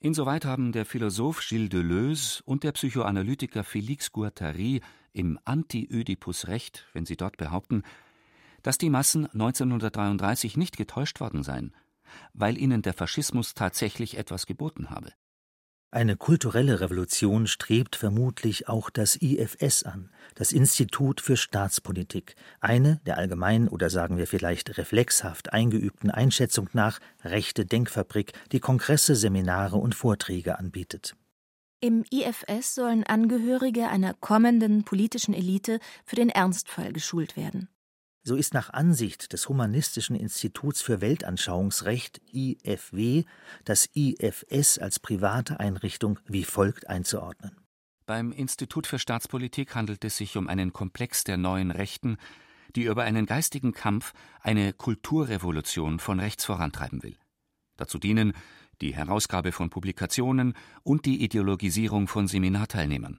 [0.00, 4.80] Insoweit haben der Philosoph Gilles Deleuze und der Psychoanalytiker Félix Guattari
[5.12, 7.82] im Anti-Ödipus recht, wenn sie dort behaupten,
[8.62, 11.74] dass die Massen 1933 nicht getäuscht worden seien,
[12.32, 15.12] weil ihnen der Faschismus tatsächlich etwas geboten habe.
[15.94, 23.18] Eine kulturelle Revolution strebt vermutlich auch das IFS an, das Institut für Staatspolitik, eine der
[23.18, 29.94] allgemein oder sagen wir vielleicht reflexhaft eingeübten Einschätzung nach rechte Denkfabrik, die Kongresse, Seminare und
[29.94, 31.14] Vorträge anbietet.
[31.80, 37.68] Im IFS sollen Angehörige einer kommenden politischen Elite für den Ernstfall geschult werden.
[38.24, 43.24] So ist nach Ansicht des Humanistischen Instituts für Weltanschauungsrecht IFW
[43.64, 47.56] das IFS als private Einrichtung wie folgt einzuordnen.
[48.06, 52.16] Beim Institut für Staatspolitik handelt es sich um einen Komplex der neuen Rechten,
[52.76, 57.16] die über einen geistigen Kampf eine Kulturrevolution von rechts vorantreiben will.
[57.76, 58.34] Dazu dienen
[58.80, 60.54] die Herausgabe von Publikationen
[60.84, 63.18] und die Ideologisierung von Seminarteilnehmern.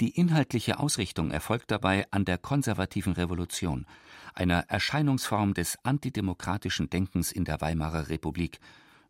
[0.00, 3.86] Die inhaltliche Ausrichtung erfolgt dabei an der konservativen Revolution,
[4.34, 8.58] einer Erscheinungsform des antidemokratischen Denkens in der Weimarer Republik,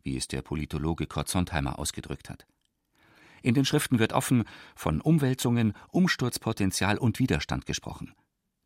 [0.03, 2.45] wie es der Politologe Kurt Sontheimer ausgedrückt hat.
[3.41, 4.43] In den Schriften wird offen
[4.75, 8.13] von Umwälzungen, Umsturzpotenzial und Widerstand gesprochen.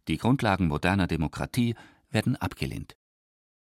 [0.09, 1.75] Die Grundlagen moderner Demokratie
[2.09, 2.95] werden abgelehnt.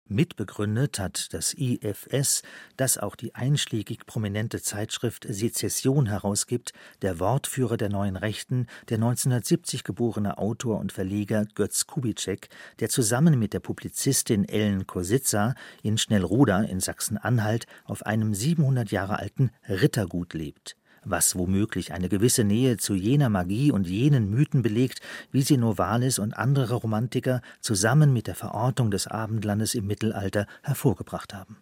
[0.08, 2.44] Mitbegründet hat das IFS,
[2.76, 9.84] das auch die einschlägig prominente Zeitschrift Sezession herausgibt, der Wortführer der Neuen Rechten, der 1970
[9.84, 16.62] geborene Autor und Verleger Götz Kubitschek, der zusammen mit der Publizistin Ellen Kositza in Schnellroda
[16.64, 22.94] in Sachsen-Anhalt auf einem 700 Jahre alten Rittergut lebt was womöglich eine gewisse Nähe zu
[22.94, 28.36] jener Magie und jenen Mythen belegt, wie sie Novalis und andere Romantiker zusammen mit der
[28.36, 31.58] Verortung des Abendlandes im Mittelalter hervorgebracht haben.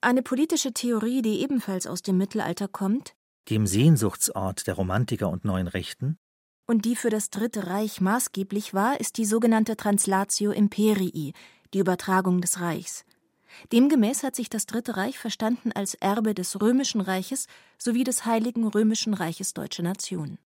[0.00, 3.14] Eine politische Theorie, die ebenfalls aus dem Mittelalter kommt,
[3.48, 6.18] dem Sehnsuchtsort der Romantiker und neuen Rechten,
[6.70, 11.32] und die für das Dritte Reich maßgeblich war, ist die sogenannte Translatio Imperii,
[11.72, 13.04] die Übertragung des Reichs.
[13.72, 17.46] Demgemäß hat sich das Dritte Reich verstanden als Erbe des Römischen Reiches
[17.78, 20.38] sowie des Heiligen Römischen Reiches Deutsche Nation.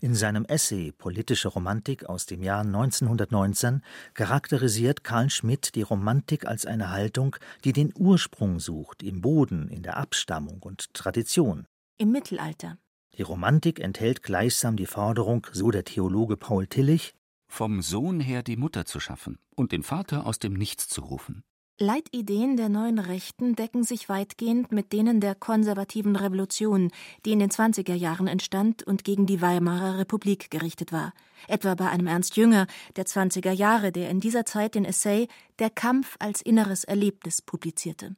[0.00, 6.66] In seinem Essay Politische Romantik aus dem Jahr 1919 charakterisiert Karl Schmidt die Romantik als
[6.66, 11.66] eine Haltung, die den Ursprung sucht im Boden, in der Abstammung und Tradition.
[11.96, 12.76] Im Mittelalter.
[13.16, 17.14] Die Romantik enthält gleichsam die Forderung, so der Theologe Paul Tillich,
[17.46, 21.44] vom Sohn her die Mutter zu schaffen und den Vater aus dem Nichts zu rufen.
[21.80, 26.92] Leitideen der neuen Rechten decken sich weitgehend mit denen der konservativen Revolution,
[27.24, 31.12] die in den 20er Jahren entstand und gegen die Weimarer Republik gerichtet war.
[31.48, 35.26] Etwa bei einem Ernst Jünger der 20er Jahre, der in dieser Zeit den Essay
[35.58, 38.14] Der Kampf als inneres Erlebnis publizierte.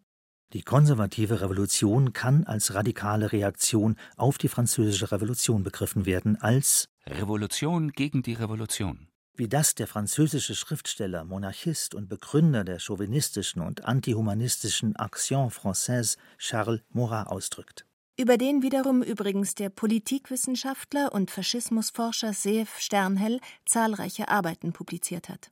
[0.53, 7.91] Die konservative Revolution kann als radikale Reaktion auf die französische Revolution begriffen werden, als Revolution
[7.93, 14.95] gegen die Revolution wie das der französische Schriftsteller, Monarchist und Begründer der chauvinistischen und antihumanistischen
[14.97, 17.87] Action Française Charles Maurras ausdrückt.
[18.19, 25.51] Über den wiederum übrigens der Politikwissenschaftler und Faschismusforscher Seef Sternhell zahlreiche Arbeiten publiziert hat.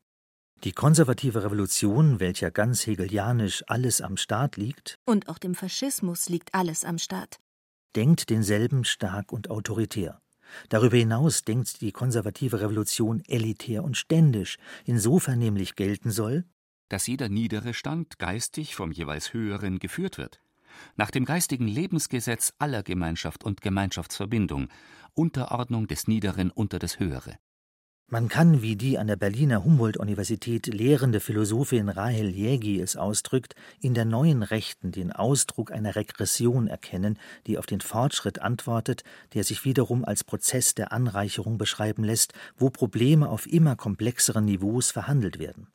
[0.64, 6.54] Die konservative Revolution, welcher ganz hegelianisch alles am Staat liegt, und auch dem Faschismus liegt
[6.54, 7.38] alles am Staat,
[7.96, 10.22] denkt denselben stark und autoritär.
[10.68, 16.44] Darüber hinaus denkt die konservative Revolution elitär und ständisch, insofern nämlich gelten soll,
[16.88, 20.40] dass jeder niedere Stand geistig vom jeweils höheren geführt wird,
[20.96, 24.68] nach dem geistigen Lebensgesetz aller Gemeinschaft und Gemeinschaftsverbindung,
[25.14, 27.38] Unterordnung des Niederen unter das Höhere.
[28.14, 33.92] Man kann, wie die an der Berliner Humboldt-Universität lehrende Philosophin Rahel Jägi es ausdrückt, in
[33.92, 39.64] der neuen Rechten den Ausdruck einer Regression erkennen, die auf den Fortschritt antwortet, der sich
[39.64, 45.66] wiederum als Prozess der Anreicherung beschreiben lässt, wo Probleme auf immer komplexeren Niveaus verhandelt werden.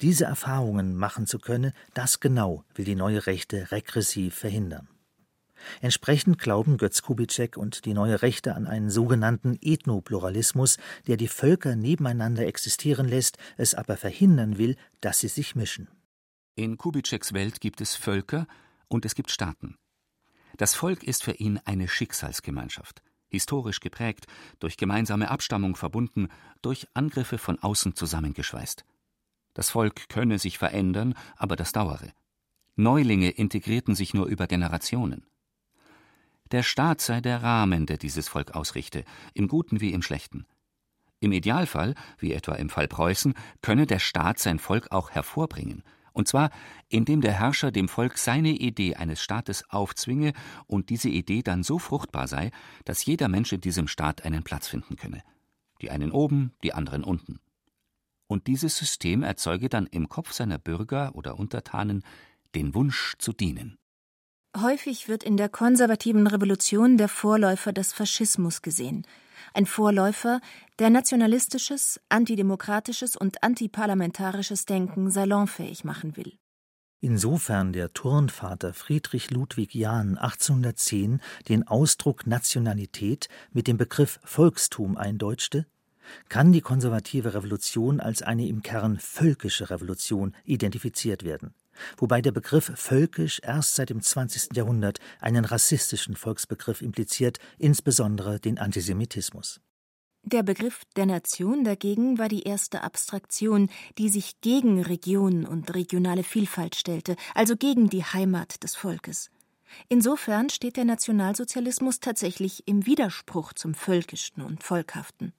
[0.00, 4.88] Diese Erfahrungen machen zu können, das genau will die neue Rechte regressiv verhindern.
[5.80, 11.76] Entsprechend glauben Götz Kubitschek und die Neue Rechte an einen sogenannten Ethnopluralismus, der die Völker
[11.76, 15.88] nebeneinander existieren lässt, es aber verhindern will, dass sie sich mischen.
[16.54, 18.46] In Kubitscheks Welt gibt es Völker
[18.88, 19.76] und es gibt Staaten.
[20.56, 24.26] Das Volk ist für ihn eine Schicksalsgemeinschaft, historisch geprägt,
[24.58, 26.28] durch gemeinsame Abstammung verbunden,
[26.60, 28.84] durch Angriffe von außen zusammengeschweißt.
[29.54, 32.12] Das Volk könne sich verändern, aber das dauere.
[32.76, 35.26] Neulinge integrierten sich nur über Generationen.
[36.52, 40.46] Der Staat sei der Rahmen, der dieses Volk ausrichte, im Guten wie im Schlechten.
[41.18, 46.28] Im Idealfall, wie etwa im Fall Preußen, könne der Staat sein Volk auch hervorbringen, und
[46.28, 46.50] zwar
[46.90, 50.34] indem der Herrscher dem Volk seine Idee eines Staates aufzwinge
[50.66, 52.50] und diese Idee dann so fruchtbar sei,
[52.84, 55.22] dass jeder Mensch in diesem Staat einen Platz finden könne.
[55.80, 57.40] Die einen oben, die anderen unten.
[58.26, 62.04] Und dieses System erzeuge dann im Kopf seiner Bürger oder Untertanen
[62.54, 63.78] den Wunsch zu dienen.
[64.56, 69.06] Häufig wird in der konservativen Revolution der Vorläufer des Faschismus gesehen.
[69.54, 70.42] Ein Vorläufer,
[70.78, 76.34] der nationalistisches, antidemokratisches und antiparlamentarisches Denken salonfähig machen will.
[77.00, 85.66] Insofern der Turnvater Friedrich Ludwig Jahn 1810 den Ausdruck Nationalität mit dem Begriff Volkstum eindeutschte,
[86.28, 91.54] kann die konservative Revolution als eine im Kern völkische Revolution identifiziert werden
[91.96, 94.56] wobei der Begriff völkisch erst seit dem 20.
[94.56, 99.60] Jahrhundert einen rassistischen Volksbegriff impliziert, insbesondere den Antisemitismus.
[100.24, 106.22] Der Begriff der Nation dagegen war die erste Abstraktion, die sich gegen Region und regionale
[106.22, 109.30] Vielfalt stellte, also gegen die Heimat des Volkes.
[109.88, 115.32] Insofern steht der Nationalsozialismus tatsächlich im Widerspruch zum Völkischen und Volkhaften.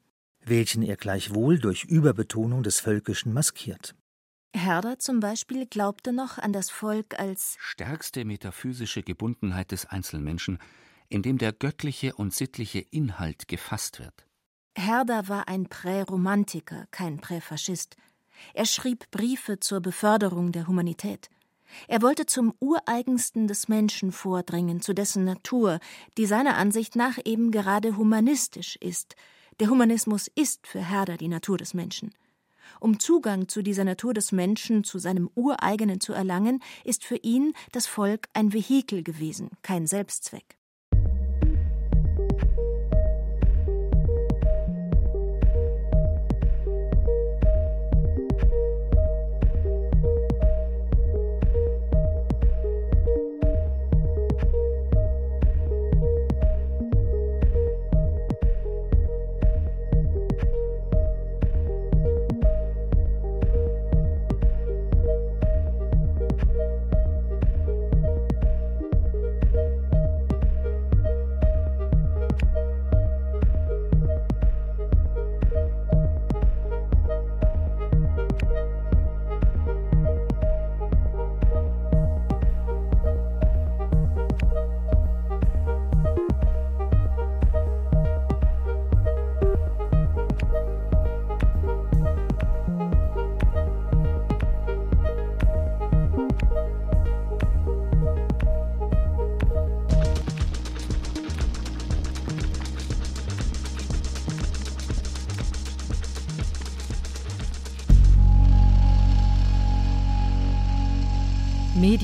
[0.43, 3.95] Welchen er gleichwohl durch Überbetonung des Völkischen maskiert.
[4.55, 10.59] Herder zum Beispiel glaubte noch an das Volk als stärkste metaphysische Gebundenheit des Einzelmenschen,
[11.09, 14.25] in dem der göttliche und sittliche Inhalt gefasst wird.
[14.75, 17.95] Herder war ein Präromantiker, kein Präfaschist.
[18.53, 21.29] Er schrieb Briefe zur Beförderung der Humanität.
[21.87, 25.79] Er wollte zum Ureigensten des Menschen vordringen, zu dessen Natur,
[26.17, 29.15] die seiner Ansicht nach eben gerade humanistisch ist.
[29.59, 32.13] Der Humanismus ist für Herder die Natur des Menschen.
[32.83, 37.53] Um Zugang zu dieser Natur des Menschen, zu seinem Ureigenen zu erlangen, ist für ihn
[37.71, 40.57] das Volk ein Vehikel gewesen, kein Selbstzweck.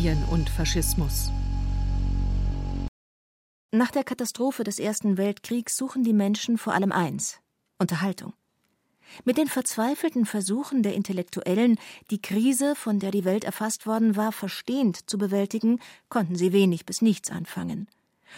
[0.10, 1.32] Medien und Faschismus.
[3.72, 7.40] Nach der Katastrophe des Ersten Weltkriegs suchen die Menschen vor allem eins
[7.78, 8.34] Unterhaltung.
[9.24, 11.78] Mit den verzweifelten Versuchen der Intellektuellen,
[12.10, 16.88] die Krise, von der die Welt erfasst worden war, verstehend zu bewältigen, konnten sie wenig
[16.88, 17.88] bis nichts anfangen.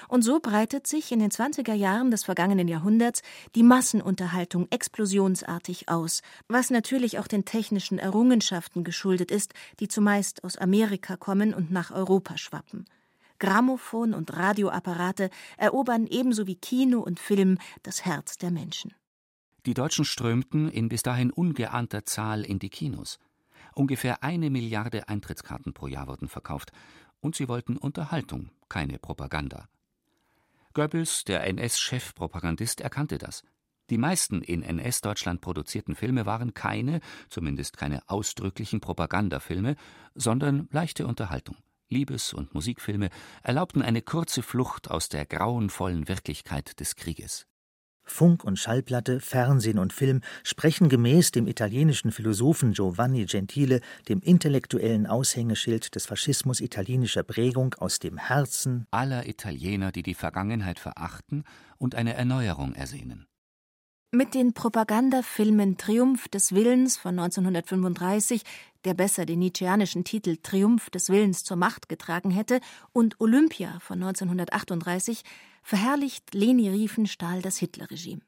[0.07, 3.21] Und so breitet sich in den 20er Jahren des vergangenen Jahrhunderts
[3.55, 10.57] die Massenunterhaltung explosionsartig aus, was natürlich auch den technischen Errungenschaften geschuldet ist, die zumeist aus
[10.57, 12.85] Amerika kommen und nach Europa schwappen.
[13.39, 18.93] Grammophon und Radioapparate erobern ebenso wie Kino und Film das Herz der Menschen.
[19.65, 23.19] Die Deutschen strömten in bis dahin ungeahnter Zahl in die Kinos.
[23.73, 26.71] Ungefähr eine Milliarde Eintrittskarten pro Jahr wurden verkauft,
[27.19, 29.67] und sie wollten Unterhaltung, keine Propaganda.
[30.73, 33.43] Goebbels, der NS-Chefpropagandist, erkannte das.
[33.89, 39.75] Die meisten in NS-Deutschland produzierten Filme waren keine, zumindest keine ausdrücklichen Propagandafilme,
[40.15, 41.57] sondern leichte Unterhaltung.
[41.89, 43.09] Liebes- und Musikfilme
[43.43, 47.47] erlaubten eine kurze Flucht aus der grauenvollen Wirklichkeit des Krieges.
[48.11, 55.07] Funk und Schallplatte, Fernsehen und Film sprechen gemäß dem italienischen Philosophen Giovanni Gentile, dem intellektuellen
[55.07, 61.45] Aushängeschild des Faschismus italienischer Prägung, aus dem Herzen aller Italiener, die die Vergangenheit verachten
[61.77, 63.30] und eine Erneuerung ersehnen.
[64.13, 68.43] Mit den Propagandafilmen Triumph des Willens von 1935,
[68.83, 72.59] der besser den nietzscheanischen Titel Triumph des Willens zur Macht getragen hätte,
[72.91, 75.23] und Olympia von 1938
[75.63, 78.19] verherrlicht Leni Riefenstahl das Hitlerregime.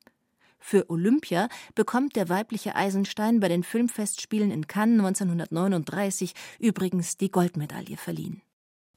[0.58, 7.98] Für Olympia bekommt der weibliche Eisenstein bei den Filmfestspielen in Cannes 1939 übrigens die Goldmedaille
[7.98, 8.42] verliehen.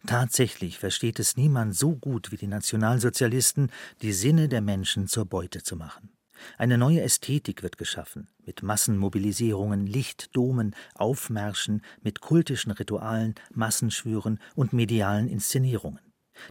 [0.06, 3.72] Tatsächlich versteht es niemand so gut wie die Nationalsozialisten,
[4.02, 6.10] die Sinne der Menschen zur Beute zu machen.
[6.58, 15.28] Eine neue Ästhetik wird geschaffen, mit Massenmobilisierungen, Lichtdomen, Aufmärschen, mit kultischen Ritualen, Massenschwüren und medialen
[15.28, 16.00] Inszenierungen.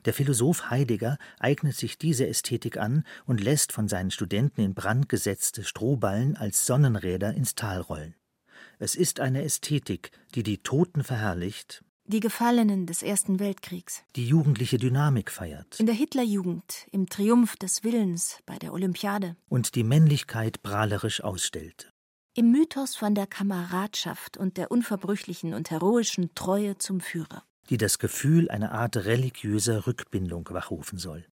[0.06, 5.10] Der Philosoph Heidegger eignet sich diese Ästhetik an und lässt von seinen Studenten in Brand
[5.10, 8.16] gesetzte Strohballen als Sonnenräder ins Tal rollen.
[8.80, 14.04] Es ist eine Ästhetik, die die Toten verherrlicht die Gefallenen des Ersten Weltkriegs.
[14.16, 15.80] Die jugendliche Dynamik feiert.
[15.80, 19.36] In der Hitlerjugend, im Triumph des Willens, bei der Olympiade.
[19.50, 21.90] Und die Männlichkeit prahlerisch ausstellt.
[22.36, 27.44] Im Mythos von der Kameradschaft und der unverbrüchlichen und heroischen Treue zum Führer.
[27.70, 31.26] Die das Gefühl einer Art religiöser Rückbindung wachrufen soll.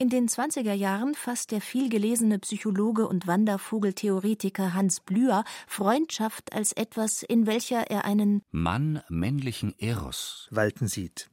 [0.00, 7.24] In den 20er Jahren fasst der vielgelesene Psychologe und Wandervogeltheoretiker Hans Blüher Freundschaft als etwas,
[7.24, 11.30] in welcher er einen Mann männlichen Eros walten sieht.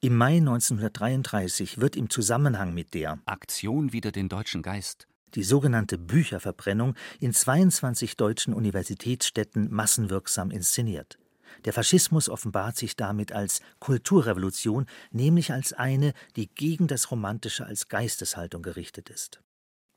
[0.00, 5.98] Im Mai 1933 wird im Zusammenhang mit der Aktion wider den deutschen Geist die sogenannte
[5.98, 11.18] Bücherverbrennung in 22 deutschen Universitätsstädten massenwirksam inszeniert.
[11.66, 17.88] Der Faschismus offenbart sich damit als Kulturrevolution, nämlich als eine, die gegen das Romantische als
[17.88, 19.42] Geisteshaltung gerichtet ist.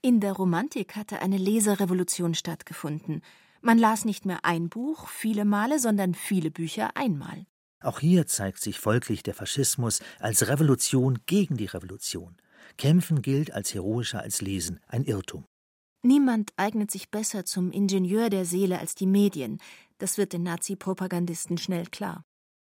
[0.01, 3.21] In der Romantik hatte eine Leserevolution stattgefunden.
[3.61, 7.45] Man las nicht mehr ein Buch viele Male, sondern viele Bücher einmal.
[7.81, 12.35] Auch hier zeigt sich folglich der Faschismus als Revolution gegen die Revolution.
[12.77, 15.45] Kämpfen gilt als heroischer als Lesen, ein Irrtum.
[16.01, 19.59] Niemand eignet sich besser zum Ingenieur der Seele als die Medien,
[19.97, 22.23] das wird den Nazi-Propagandisten schnell klar.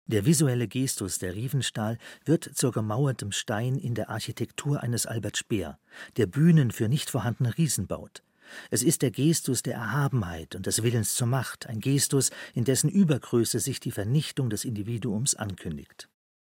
[0.06, 5.78] Der visuelle Gestus der Riefenstahl wird zur gemauertem Stein in der Architektur eines Albert Speer,
[6.16, 8.22] der Bühnen für nicht vorhandene Riesen baut.
[8.70, 12.90] Es ist der Gestus der Erhabenheit und des Willens zur Macht, ein Gestus, in dessen
[12.90, 16.08] Übergröße sich die Vernichtung des Individuums ankündigt.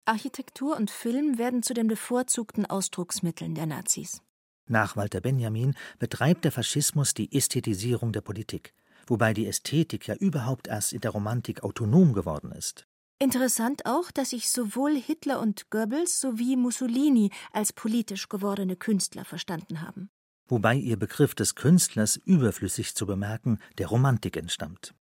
[0.04, 4.22] Architektur und Film werden zu den bevorzugten Ausdrucksmitteln der Nazis.
[4.68, 8.74] Nach Walter Benjamin betreibt der Faschismus die Ästhetisierung der Politik
[9.06, 12.86] wobei die Ästhetik ja überhaupt erst in der Romantik autonom geworden ist.
[13.18, 19.80] Interessant auch, dass sich sowohl Hitler und Goebbels sowie Mussolini als politisch gewordene Künstler verstanden
[19.80, 20.10] haben.
[20.48, 24.94] Wobei ihr Begriff des Künstlers überflüssig zu bemerken der Romantik entstammt.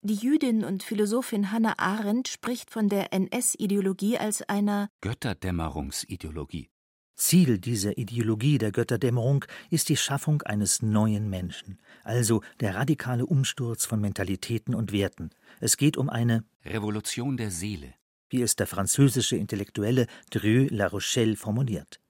[0.00, 6.70] Die Jüdin und Philosophin Hannah Arendt spricht von der NS-Ideologie als einer Götterdämmerungsideologie.
[7.18, 13.84] Ziel dieser Ideologie der Götterdämmerung ist die Schaffung eines neuen Menschen, also der radikale Umsturz
[13.84, 15.30] von Mentalitäten und Werten.
[15.60, 17.92] Es geht um eine Revolution der Seele,
[18.30, 22.00] wie es der französische Intellektuelle Drieu La Rochelle formuliert.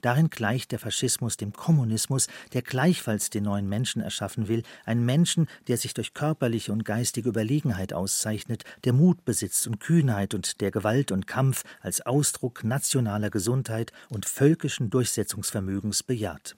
[0.00, 5.48] Darin gleicht der Faschismus dem Kommunismus, der gleichfalls den neuen Menschen erschaffen will, einen Menschen,
[5.68, 10.70] der sich durch körperliche und geistige Überlegenheit auszeichnet, der Mut besitzt und Kühnheit und der
[10.70, 16.56] Gewalt und Kampf als Ausdruck nationaler Gesundheit und völkischen Durchsetzungsvermögens bejaht.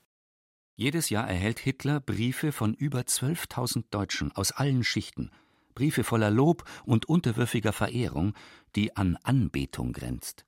[0.74, 5.30] Jedes Jahr erhält Hitler Briefe von über 12.000 Deutschen aus allen Schichten,
[5.74, 8.34] Briefe voller Lob und unterwürfiger Verehrung,
[8.74, 10.44] die an Anbetung grenzt.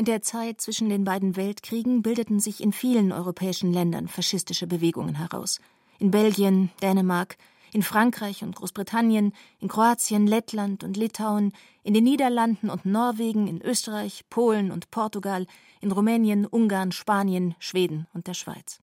[0.00, 5.16] In der Zeit zwischen den beiden Weltkriegen bildeten sich in vielen europäischen Ländern faschistische Bewegungen
[5.16, 5.60] heraus.
[5.98, 7.36] In Belgien, Dänemark,
[7.72, 13.60] in Frankreich und Großbritannien, in Kroatien, Lettland und Litauen, in den Niederlanden und Norwegen, in
[13.60, 15.48] Österreich, Polen und Portugal,
[15.80, 18.78] in Rumänien, Ungarn, Spanien, Schweden und der Schweiz.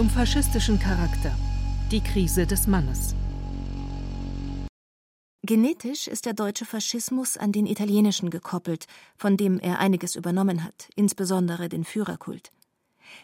[0.00, 1.36] Zum faschistischen Charakter.
[1.90, 3.14] Die Krise des Mannes.
[5.42, 8.86] Genetisch ist der deutsche Faschismus an den italienischen gekoppelt,
[9.18, 12.50] von dem er einiges übernommen hat, insbesondere den Führerkult.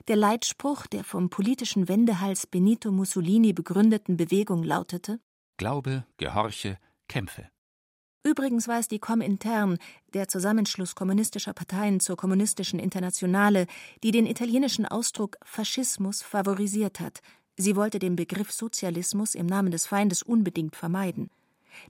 [0.09, 5.19] Der Leitspruch der vom politischen Wendehals Benito Mussolini begründeten Bewegung lautete
[5.57, 6.77] Glaube, gehorche,
[7.09, 7.49] kämpfe.
[8.27, 9.79] Übrigens war es die Comintern,
[10.13, 13.69] der Zusammenschluss kommunistischer Parteien zur kommunistischen Internationale,
[14.03, 17.21] die den italienischen Ausdruck Faschismus favorisiert hat.
[17.57, 21.31] Sie wollte den Begriff Sozialismus im Namen des Feindes unbedingt vermeiden.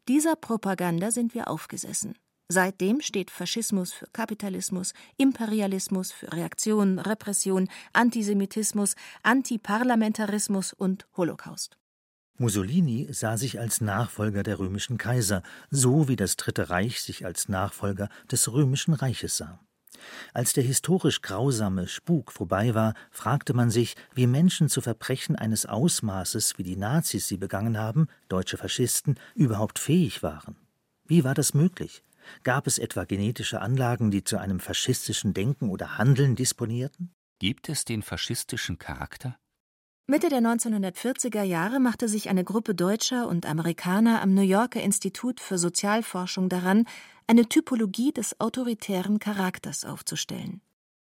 [0.08, 2.18] Dieser Propaganda sind wir aufgesessen.
[2.48, 11.78] Seitdem steht Faschismus für Kapitalismus, Imperialismus für Reaktion, Repression, Antisemitismus, Antiparlamentarismus und Holocaust.
[12.38, 17.48] Mussolini sah sich als Nachfolger der römischen Kaiser, so wie das Dritte Reich sich als
[17.48, 19.60] Nachfolger des römischen Reiches sah.
[20.34, 25.66] Als der historisch grausame Spuk vorbei war, fragte man sich, wie Menschen zu Verbrechen eines
[25.66, 30.56] Ausmaßes, wie die Nazis sie begangen haben, deutsche Faschisten, überhaupt fähig waren.
[31.06, 32.02] Wie war das möglich?
[32.42, 37.12] Gab es etwa genetische Anlagen, die zu einem faschistischen Denken oder Handeln disponierten?
[37.38, 39.38] Gibt es den faschistischen Charakter?
[40.08, 45.40] Mitte der 1940er Jahre machte sich eine Gruppe Deutscher und Amerikaner am New Yorker Institut
[45.40, 46.84] für Sozialforschung daran,
[47.26, 50.60] eine Typologie des autoritären Charakters aufzustellen.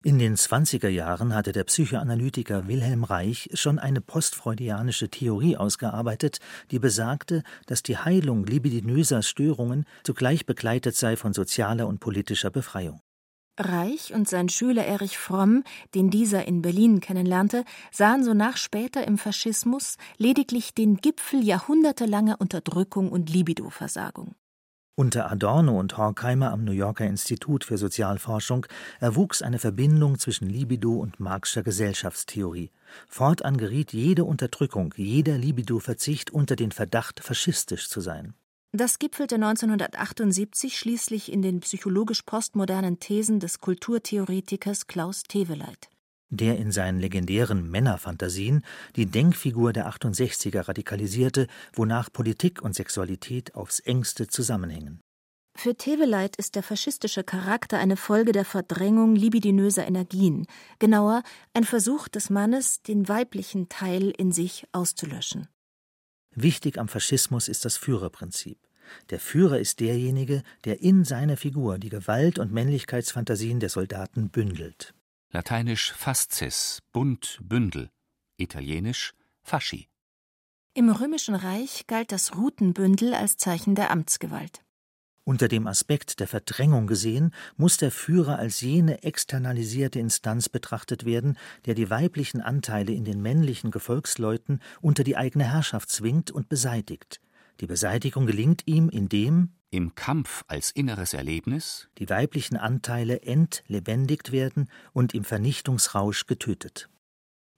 [0.05, 6.39] In den 20er Jahren hatte der Psychoanalytiker Wilhelm Reich schon eine postfreudianische Theorie ausgearbeitet,
[6.71, 13.01] die besagte, dass die Heilung libidinöser Störungen zugleich begleitet sei von sozialer und politischer Befreiung.
[13.61, 15.63] Reich und sein Schüler Erich Fromm,
[15.95, 23.11] den dieser in Berlin kennenlernte, sahen sonach später im Faschismus lediglich den Gipfel jahrhundertelanger Unterdrückung
[23.11, 24.35] und Libidoversagung.
[24.97, 28.67] Unter Adorno und Horkheimer am New Yorker Institut für Sozialforschung
[28.99, 32.71] erwuchs eine Verbindung zwischen Libido und Marxischer Gesellschaftstheorie.
[33.09, 38.35] Fortan geriet jede Unterdrückung, jeder Libido-Verzicht unter den Verdacht, faschistisch zu sein.
[38.73, 45.91] Das gipfelte 1978 schließlich in den psychologisch postmodernen Thesen des Kulturtheoretikers Klaus Teweleit.
[46.29, 48.65] Der in seinen legendären Männerfantasien
[48.95, 55.01] die Denkfigur der 68er radikalisierte, wonach Politik und Sexualität aufs engste zusammenhängen.
[55.59, 60.47] Für Teweleit ist der faschistische Charakter eine Folge der Verdrängung libidinöser Energien,
[60.79, 65.49] genauer ein Versuch des Mannes, den weiblichen Teil in sich auszulöschen.
[66.35, 68.59] Wichtig am Faschismus ist das Führerprinzip.
[69.11, 74.95] Der Führer ist derjenige, der in seiner Figur die Gewalt- und Männlichkeitsfantasien der Soldaten bündelt.
[75.31, 77.91] Lateinisch fasces, bunt, Bündel.
[78.37, 79.89] Italienisch fasci.
[80.75, 84.63] Im Römischen Reich galt das Rutenbündel als Zeichen der Amtsgewalt.
[85.31, 91.39] Unter dem Aspekt der Verdrängung gesehen, muss der Führer als jene externalisierte Instanz betrachtet werden,
[91.67, 97.21] der die weiblichen Anteile in den männlichen Gefolgsleuten unter die eigene Herrschaft zwingt und beseitigt.
[97.61, 104.69] Die Beseitigung gelingt ihm, indem im Kampf als inneres Erlebnis die weiblichen Anteile entlebendigt werden
[104.93, 106.89] und im Vernichtungsrausch getötet.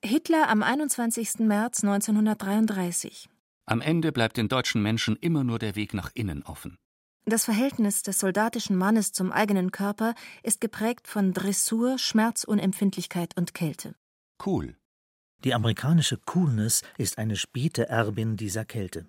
[0.05, 1.39] Hitler am 21.
[1.39, 3.31] März 1933.
[3.65, 6.77] Am Ende bleibt den deutschen Menschen immer nur der Weg nach innen offen.
[7.25, 13.95] Das Verhältnis des soldatischen Mannes zum eigenen Körper ist geprägt von Dressur, Schmerzunempfindlichkeit und Kälte.
[14.45, 14.77] Cool.
[15.45, 19.07] Die amerikanische Coolness ist eine späte Erbin dieser Kälte.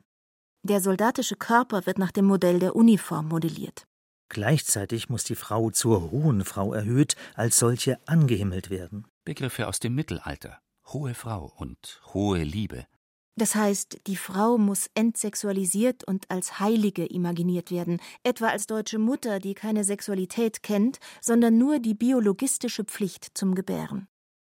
[0.62, 3.88] Der soldatische Körper wird nach dem Modell der Uniform modelliert.
[4.30, 9.08] Gleichzeitig muss die Frau zur hohen Frau erhöht, als solche angehimmelt werden.
[9.26, 10.60] Begriffe aus dem Mittelalter.
[10.88, 12.86] Hohe Frau und hohe Liebe.
[13.36, 19.40] Das heißt, die Frau muss entsexualisiert und als Heilige imaginiert werden, etwa als deutsche Mutter,
[19.40, 24.08] die keine Sexualität kennt, sondern nur die biologistische Pflicht zum Gebären.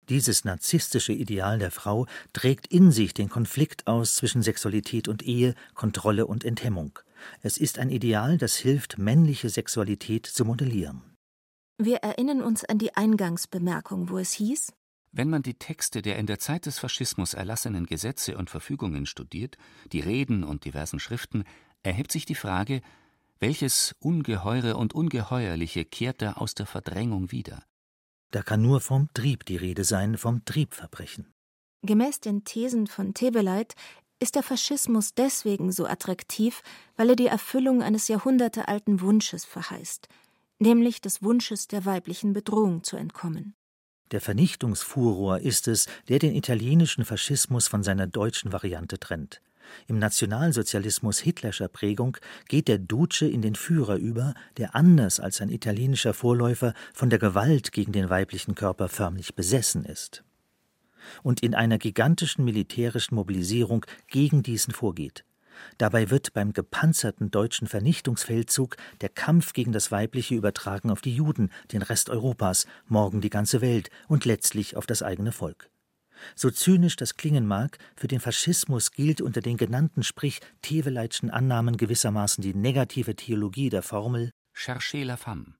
[0.09, 5.55] Dieses narzisstische Ideal der Frau trägt in sich den Konflikt aus zwischen Sexualität und Ehe,
[5.75, 6.99] Kontrolle und Enthemmung.
[7.41, 11.03] Es ist ein Ideal, das hilft, männliche Sexualität zu modellieren.
[11.79, 14.73] Wir erinnern uns an die Eingangsbemerkung, wo es hieß,
[15.17, 19.57] wenn man die Texte der in der Zeit des Faschismus erlassenen Gesetze und Verfügungen studiert,
[19.93, 21.45] die Reden und diversen Schriften,
[21.85, 22.83] erhebt sich die Frage,
[23.39, 27.63] welches Ungeheure und Ungeheuerliche kehrt da aus der Verdrängung wieder?
[28.33, 31.33] Da kann nur vom Trieb die Rede sein, vom Triebverbrechen.
[31.83, 33.75] Gemäß den Thesen von Tebeleit
[34.19, 36.63] ist der Faschismus deswegen so attraktiv,
[36.97, 40.09] weil er die Erfüllung eines jahrhundertealten Wunsches verheißt,
[40.59, 43.55] nämlich des Wunsches der weiblichen Bedrohung zu entkommen.
[44.11, 49.41] Der Vernichtungsfuror ist es, der den italienischen Faschismus von seiner deutschen Variante trennt.
[49.87, 55.49] Im Nationalsozialismus hitlerscher Prägung geht der Duce in den Führer über, der anders als sein
[55.49, 60.23] italienischer Vorläufer von der Gewalt gegen den weiblichen Körper förmlich besessen ist.
[61.23, 65.25] und in einer gigantischen militärischen Mobilisierung gegen diesen vorgeht.
[65.79, 71.51] Dabei wird beim gepanzerten deutschen Vernichtungsfeldzug der Kampf gegen das Weibliche übertragen auf die Juden,
[71.73, 75.71] den Rest Europas, morgen die ganze Welt und letztlich auf das eigene Volk.
[76.35, 81.77] So zynisch das klingen mag, für den Faschismus gilt unter den genannten sprich Teveleitschen Annahmen
[81.77, 85.55] gewissermaßen die negative Theologie der Formel Cherchez la femme.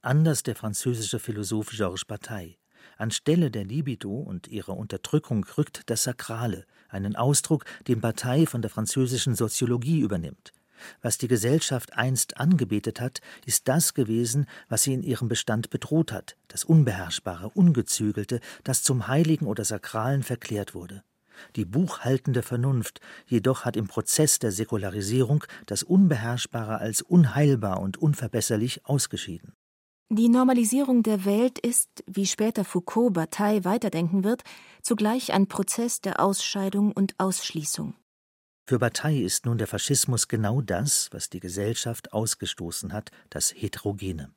[0.00, 2.57] Anders der französische Philosoph Georges Bataille.
[2.96, 8.70] Anstelle der Libido und ihrer Unterdrückung rückt das Sakrale, einen Ausdruck, den Bataille von der
[8.70, 10.52] französischen Soziologie übernimmt.
[11.02, 16.12] Was die Gesellschaft einst angebetet hat, ist das gewesen, was sie in ihrem Bestand bedroht
[16.12, 21.02] hat, das Unbeherrschbare, Ungezügelte, das zum Heiligen oder Sakralen verklärt wurde.
[21.56, 28.84] Die buchhaltende Vernunft jedoch hat im Prozess der Säkularisierung das Unbeherrschbare als unheilbar und unverbesserlich
[28.84, 29.52] ausgeschieden.
[30.10, 34.42] Die Normalisierung der Welt ist, wie später Foucault Bataille weiterdenken wird,
[34.82, 37.94] zugleich ein Prozess der Ausscheidung und Ausschließung.
[38.66, 44.34] Für Bataille ist nun der Faschismus genau das, was die Gesellschaft ausgestoßen hat, das Heterogene.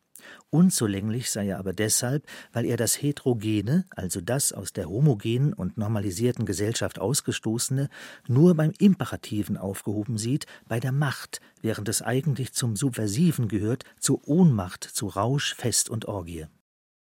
[0.50, 5.78] Unzulänglich sei er aber deshalb, weil er das Heterogene, also das aus der homogenen und
[5.78, 7.90] normalisierten Gesellschaft ausgestoßene,
[8.28, 14.28] nur beim Imperativen aufgehoben sieht, bei der Macht, während es eigentlich zum Subversiven gehört, zur
[14.28, 16.48] Ohnmacht, zu Rausch, Fest und Orgie.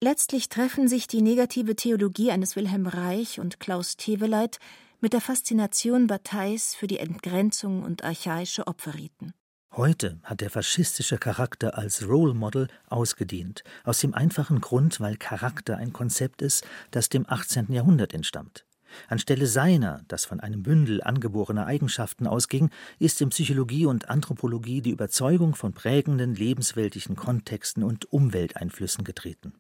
[0.03, 4.59] Letztlich treffen sich die negative Theologie eines Wilhelm Reich und Klaus Teweleit
[5.01, 9.35] mit der Faszination Batailles für die Entgrenzung und archaische Opferriten.
[9.77, 15.79] Heute hat der faschistische Charakter als Role Model ausgedient, aus dem einfachen Grund, weil Charakter
[15.79, 17.73] ein Konzept ist, das dem 18.
[17.73, 18.67] Jahrhundert entstammt.
[19.09, 22.71] Anstelle seiner, das von einem Bündel angeborener Eigenschaften ausging,
[23.01, 29.55] ist in Psychologie und Anthropologie die Überzeugung von prägenden lebensweltlichen Kontexten und Umwelteinflüssen getreten.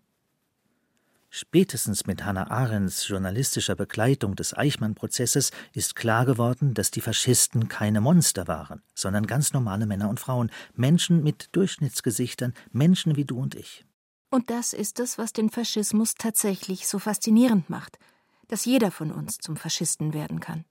[1.37, 8.01] Spätestens mit Hannah Arendts journalistischer Begleitung des Eichmann-Prozesses ist klar geworden, dass die Faschisten keine
[8.01, 13.57] Monster waren, sondern ganz normale Männer und Frauen, Menschen mit Durchschnittsgesichtern, Menschen wie du und
[13.57, 13.85] ich.
[14.30, 17.99] Und das ist es, was den Faschismus tatsächlich so faszinierend macht,
[18.47, 20.64] dass jeder von uns zum Faschisten werden kann.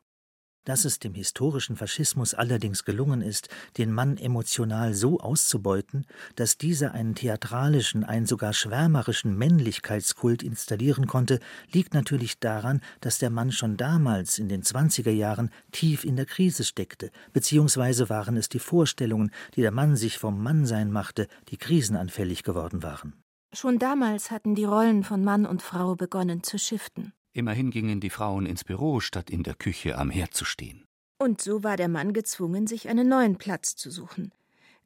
[0.65, 6.05] Dass es dem historischen Faschismus allerdings gelungen ist, den Mann emotional so auszubeuten,
[6.35, 11.41] dass dieser einen theatralischen, einen sogar schwärmerischen Männlichkeitskult installieren konnte,
[11.71, 16.25] liegt natürlich daran, dass der Mann schon damals in den 20er Jahren tief in der
[16.25, 21.57] Krise steckte, beziehungsweise waren es die Vorstellungen, die der Mann sich vom Mannsein machte, die
[21.57, 23.13] krisenanfällig geworden waren.
[23.53, 27.13] Schon damals hatten die Rollen von Mann und Frau begonnen zu shiften.
[27.35, 30.85] Immerhin gingen die Frauen ins Büro, statt in der Küche am Herd zu stehen.
[31.17, 34.31] Und so war der Mann gezwungen, sich einen neuen Platz zu suchen.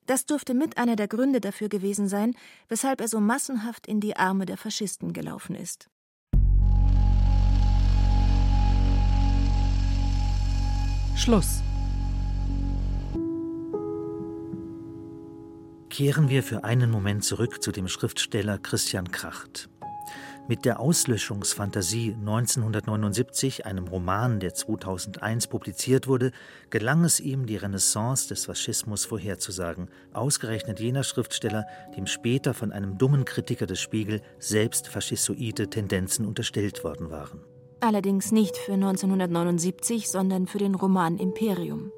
[0.05, 2.35] Das dürfte mit einer der Gründe dafür gewesen sein,
[2.69, 5.89] weshalb er so massenhaft in die Arme der Faschisten gelaufen ist.
[11.17, 11.61] Schluss.
[15.89, 19.69] Kehren wir für einen Moment zurück zu dem Schriftsteller Christian Kracht.
[20.49, 26.31] Mit der Auslöschungsfantasie 1979, einem Roman, der 2001 publiziert wurde,
[26.69, 31.65] gelang es ihm, die Renaissance des Faschismus vorherzusagen, ausgerechnet jener Schriftsteller,
[31.97, 37.41] dem später von einem dummen Kritiker des Spiegel selbst faschistoide Tendenzen unterstellt worden waren.
[37.81, 41.91] Allerdings nicht für 1979, sondern für den Roman Imperium.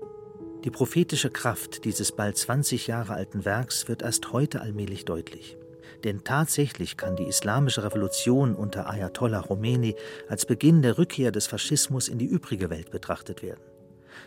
[0.63, 5.55] Die prophetische Kraft dieses bald 20 Jahre alten Werks wird erst heute allmählich deutlich.
[6.03, 9.95] Denn tatsächlich kann die islamische Revolution unter Ayatollah Khomeini
[10.27, 13.61] als Beginn der Rückkehr des Faschismus in die übrige Welt betrachtet werden.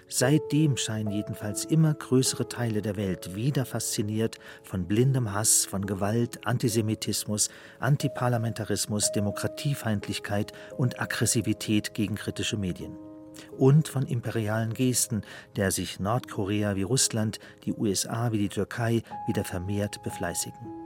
[0.08, 6.46] Seitdem scheinen jedenfalls immer größere Teile der Welt wieder fasziniert von blindem Hass, von Gewalt,
[6.46, 7.48] Antisemitismus,
[7.78, 12.96] Antiparlamentarismus, Demokratiefeindlichkeit und Aggressivität gegen kritische Medien.
[13.56, 15.22] Und von imperialen Gesten,
[15.56, 20.81] der sich Nordkorea wie Russland, die USA wie die Türkei wieder vermehrt befleißigen.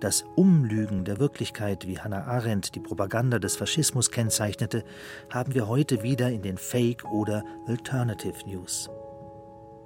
[0.00, 4.84] Das Umlügen der Wirklichkeit, wie Hannah Arendt die Propaganda des Faschismus kennzeichnete,
[5.28, 8.88] haben wir heute wieder in den Fake- oder Alternative News.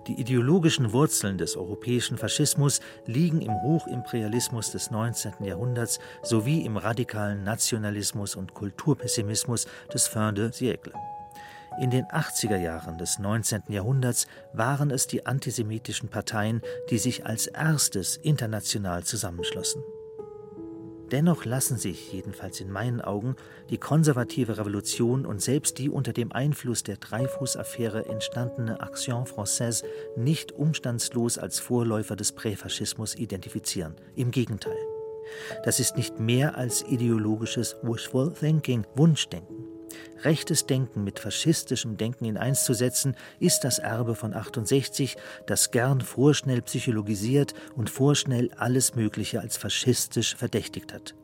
[0.07, 5.45] Die ideologischen Wurzeln des europäischen Faschismus liegen im Hochimperialismus des 19.
[5.45, 10.93] Jahrhunderts sowie im radikalen Nationalismus und Kulturpessimismus des Fin de siècle.
[11.81, 13.63] In den 80er Jahren des 19.
[13.69, 16.61] Jahrhunderts waren es die antisemitischen Parteien,
[16.91, 19.83] die sich als erstes international zusammenschlossen.
[21.13, 23.37] Dennoch lassen sich, jedenfalls in meinen Augen,
[23.69, 29.85] die konservative Revolution und selbst die unter dem Einfluss der Dreyfus-Affäre entstandene Action Française
[30.17, 33.95] nicht umstandslos als Vorläufer des Präfaschismus identifizieren.
[34.17, 34.79] Im Gegenteil.
[35.65, 39.52] Das ist nicht mehr als ideologisches Wishful Thinking, Wunschdenken.
[40.23, 45.17] Rechtes Denken mit faschistischem Denken in eins zu setzen, ist das Erbe von 68,
[45.47, 51.15] das gern vorschnell psychologisiert und vorschnell alles Mögliche als faschistisch verdächtigt hat.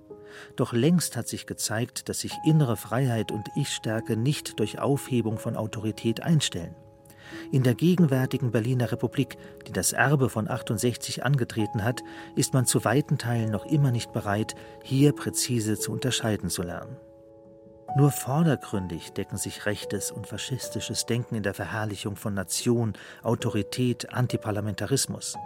[0.57, 5.57] Doch längst hat sich gezeigt, dass sich innere Freiheit und Ich-Stärke nicht durch Aufhebung von
[5.57, 6.75] Autorität einstellen.
[7.53, 12.03] In der gegenwärtigen Berliner Republik, die das Erbe von 68 angetreten hat,
[12.37, 16.97] ist man zu weiten Teilen noch immer nicht bereit, hier präzise zu unterscheiden zu lernen.
[17.99, 22.93] Nur vordergründig decken sich rechtes und faschistisches Denken in der Verherrlichung von Nation,
[23.25, 25.37] Autorität, Antiparlamentarismus.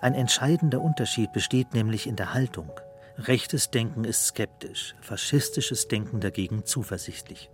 [0.00, 2.70] Ein entscheidender Unterschied besteht nämlich in der Haltung.
[3.18, 7.50] Rechtes Denken ist skeptisch, faschistisches Denken dagegen zuversichtlich.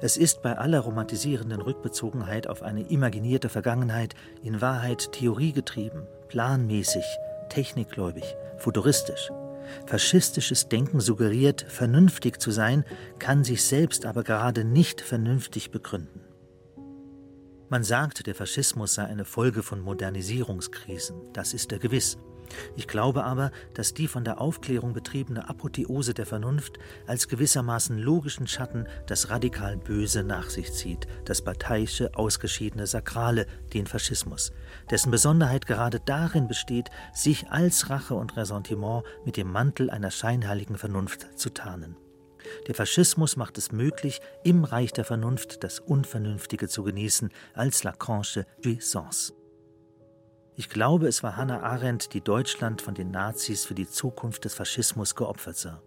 [0.00, 7.04] Es ist bei aller romantisierenden Rückbezogenheit auf eine imaginierte Vergangenheit in Wahrheit theoriegetrieben, planmäßig,
[7.50, 9.30] technikgläubig, futuristisch.
[9.86, 12.84] Faschistisches Denken suggeriert, vernünftig zu sein,
[13.18, 16.20] kann sich selbst aber gerade nicht vernünftig begründen.
[17.68, 21.32] Man sagt, der Faschismus sei eine Folge von Modernisierungskrisen.
[21.32, 22.18] Das ist er gewiss.
[22.76, 28.46] Ich glaube aber, dass die von der Aufklärung betriebene Apotheose der Vernunft als gewissermaßen logischen
[28.46, 34.52] Schatten das radikal Böse nach sich zieht, das parteiische, ausgeschiedene Sakrale, den Faschismus,
[34.90, 40.76] dessen Besonderheit gerade darin besteht, sich als Rache und Ressentiment mit dem Mantel einer scheinheiligen
[40.76, 41.96] Vernunft zu tarnen.
[42.66, 48.46] Der Faschismus macht es möglich, im Reich der Vernunft das Unvernünftige zu genießen, als Lacanche
[48.62, 49.34] Jouissance.
[50.60, 54.52] Ich glaube, es war Hannah Arendt, die Deutschland von den Nazis für die Zukunft des
[54.52, 55.80] Faschismus geopfert sah.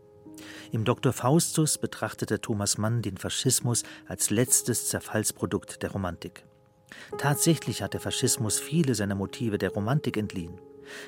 [0.71, 1.13] Im Dr.
[1.13, 6.43] Faustus betrachtete Thomas Mann den Faschismus als letztes Zerfallsprodukt der Romantik.
[7.19, 10.59] Tatsächlich hat der Faschismus viele seiner Motive der Romantik entliehen.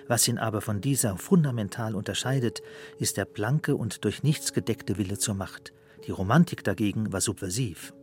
[0.07, 2.61] Was ihn aber von dieser fundamental unterscheidet,
[2.99, 5.74] ist der blanke und durch nichts gedeckte Wille zur Macht.
[6.05, 7.95] Die Romantik dagegen war subversiv.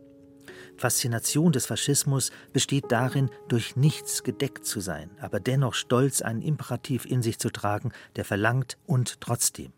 [0.77, 7.05] Faszination des Faschismus besteht darin, durch nichts gedeckt zu sein, aber dennoch stolz einen Imperativ
[7.05, 9.71] in sich zu tragen, der verlangt und trotzdem.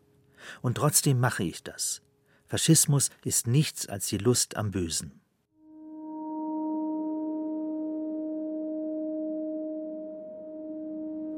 [0.62, 2.02] Und trotzdem mache ich das.
[2.48, 5.20] Faschismus ist nichts als die Lust am Bösen.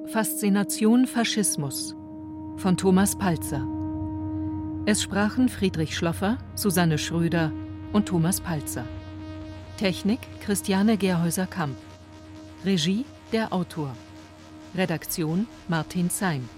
[0.08, 1.93] Faszination Faschismus
[2.58, 3.68] von Thomas Palzer.
[4.86, 7.51] Es sprachen Friedrich Schloffer, Susanne Schröder
[7.91, 8.86] und Thomas Palzer.
[9.78, 11.78] Technik Christiane Gerhäuser-Kamp.
[12.66, 13.96] Regie der Autor.
[14.76, 16.50] Redaktion Martin Zeim.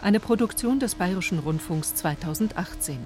[0.00, 2.98] Eine Produktion des Bayerischen Rundfunks 2018.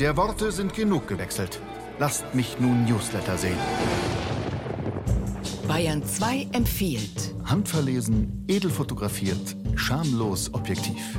[0.00, 1.60] Der Worte sind genug gewechselt.
[2.00, 3.58] Lasst mich nun Newsletter sehen.
[5.68, 7.36] Bayern 2 empfiehlt.
[7.44, 11.16] Handverlesen, edel fotografiert, schamlos objektiv.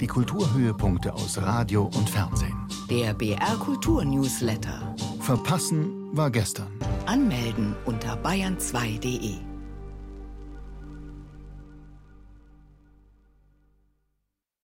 [0.00, 2.67] Die Kulturhöhepunkte aus Radio und Fernsehen.
[2.90, 4.96] Der BR Kultur Newsletter.
[5.20, 6.72] Verpassen war gestern.
[7.04, 9.47] Anmelden unter bayern2.de.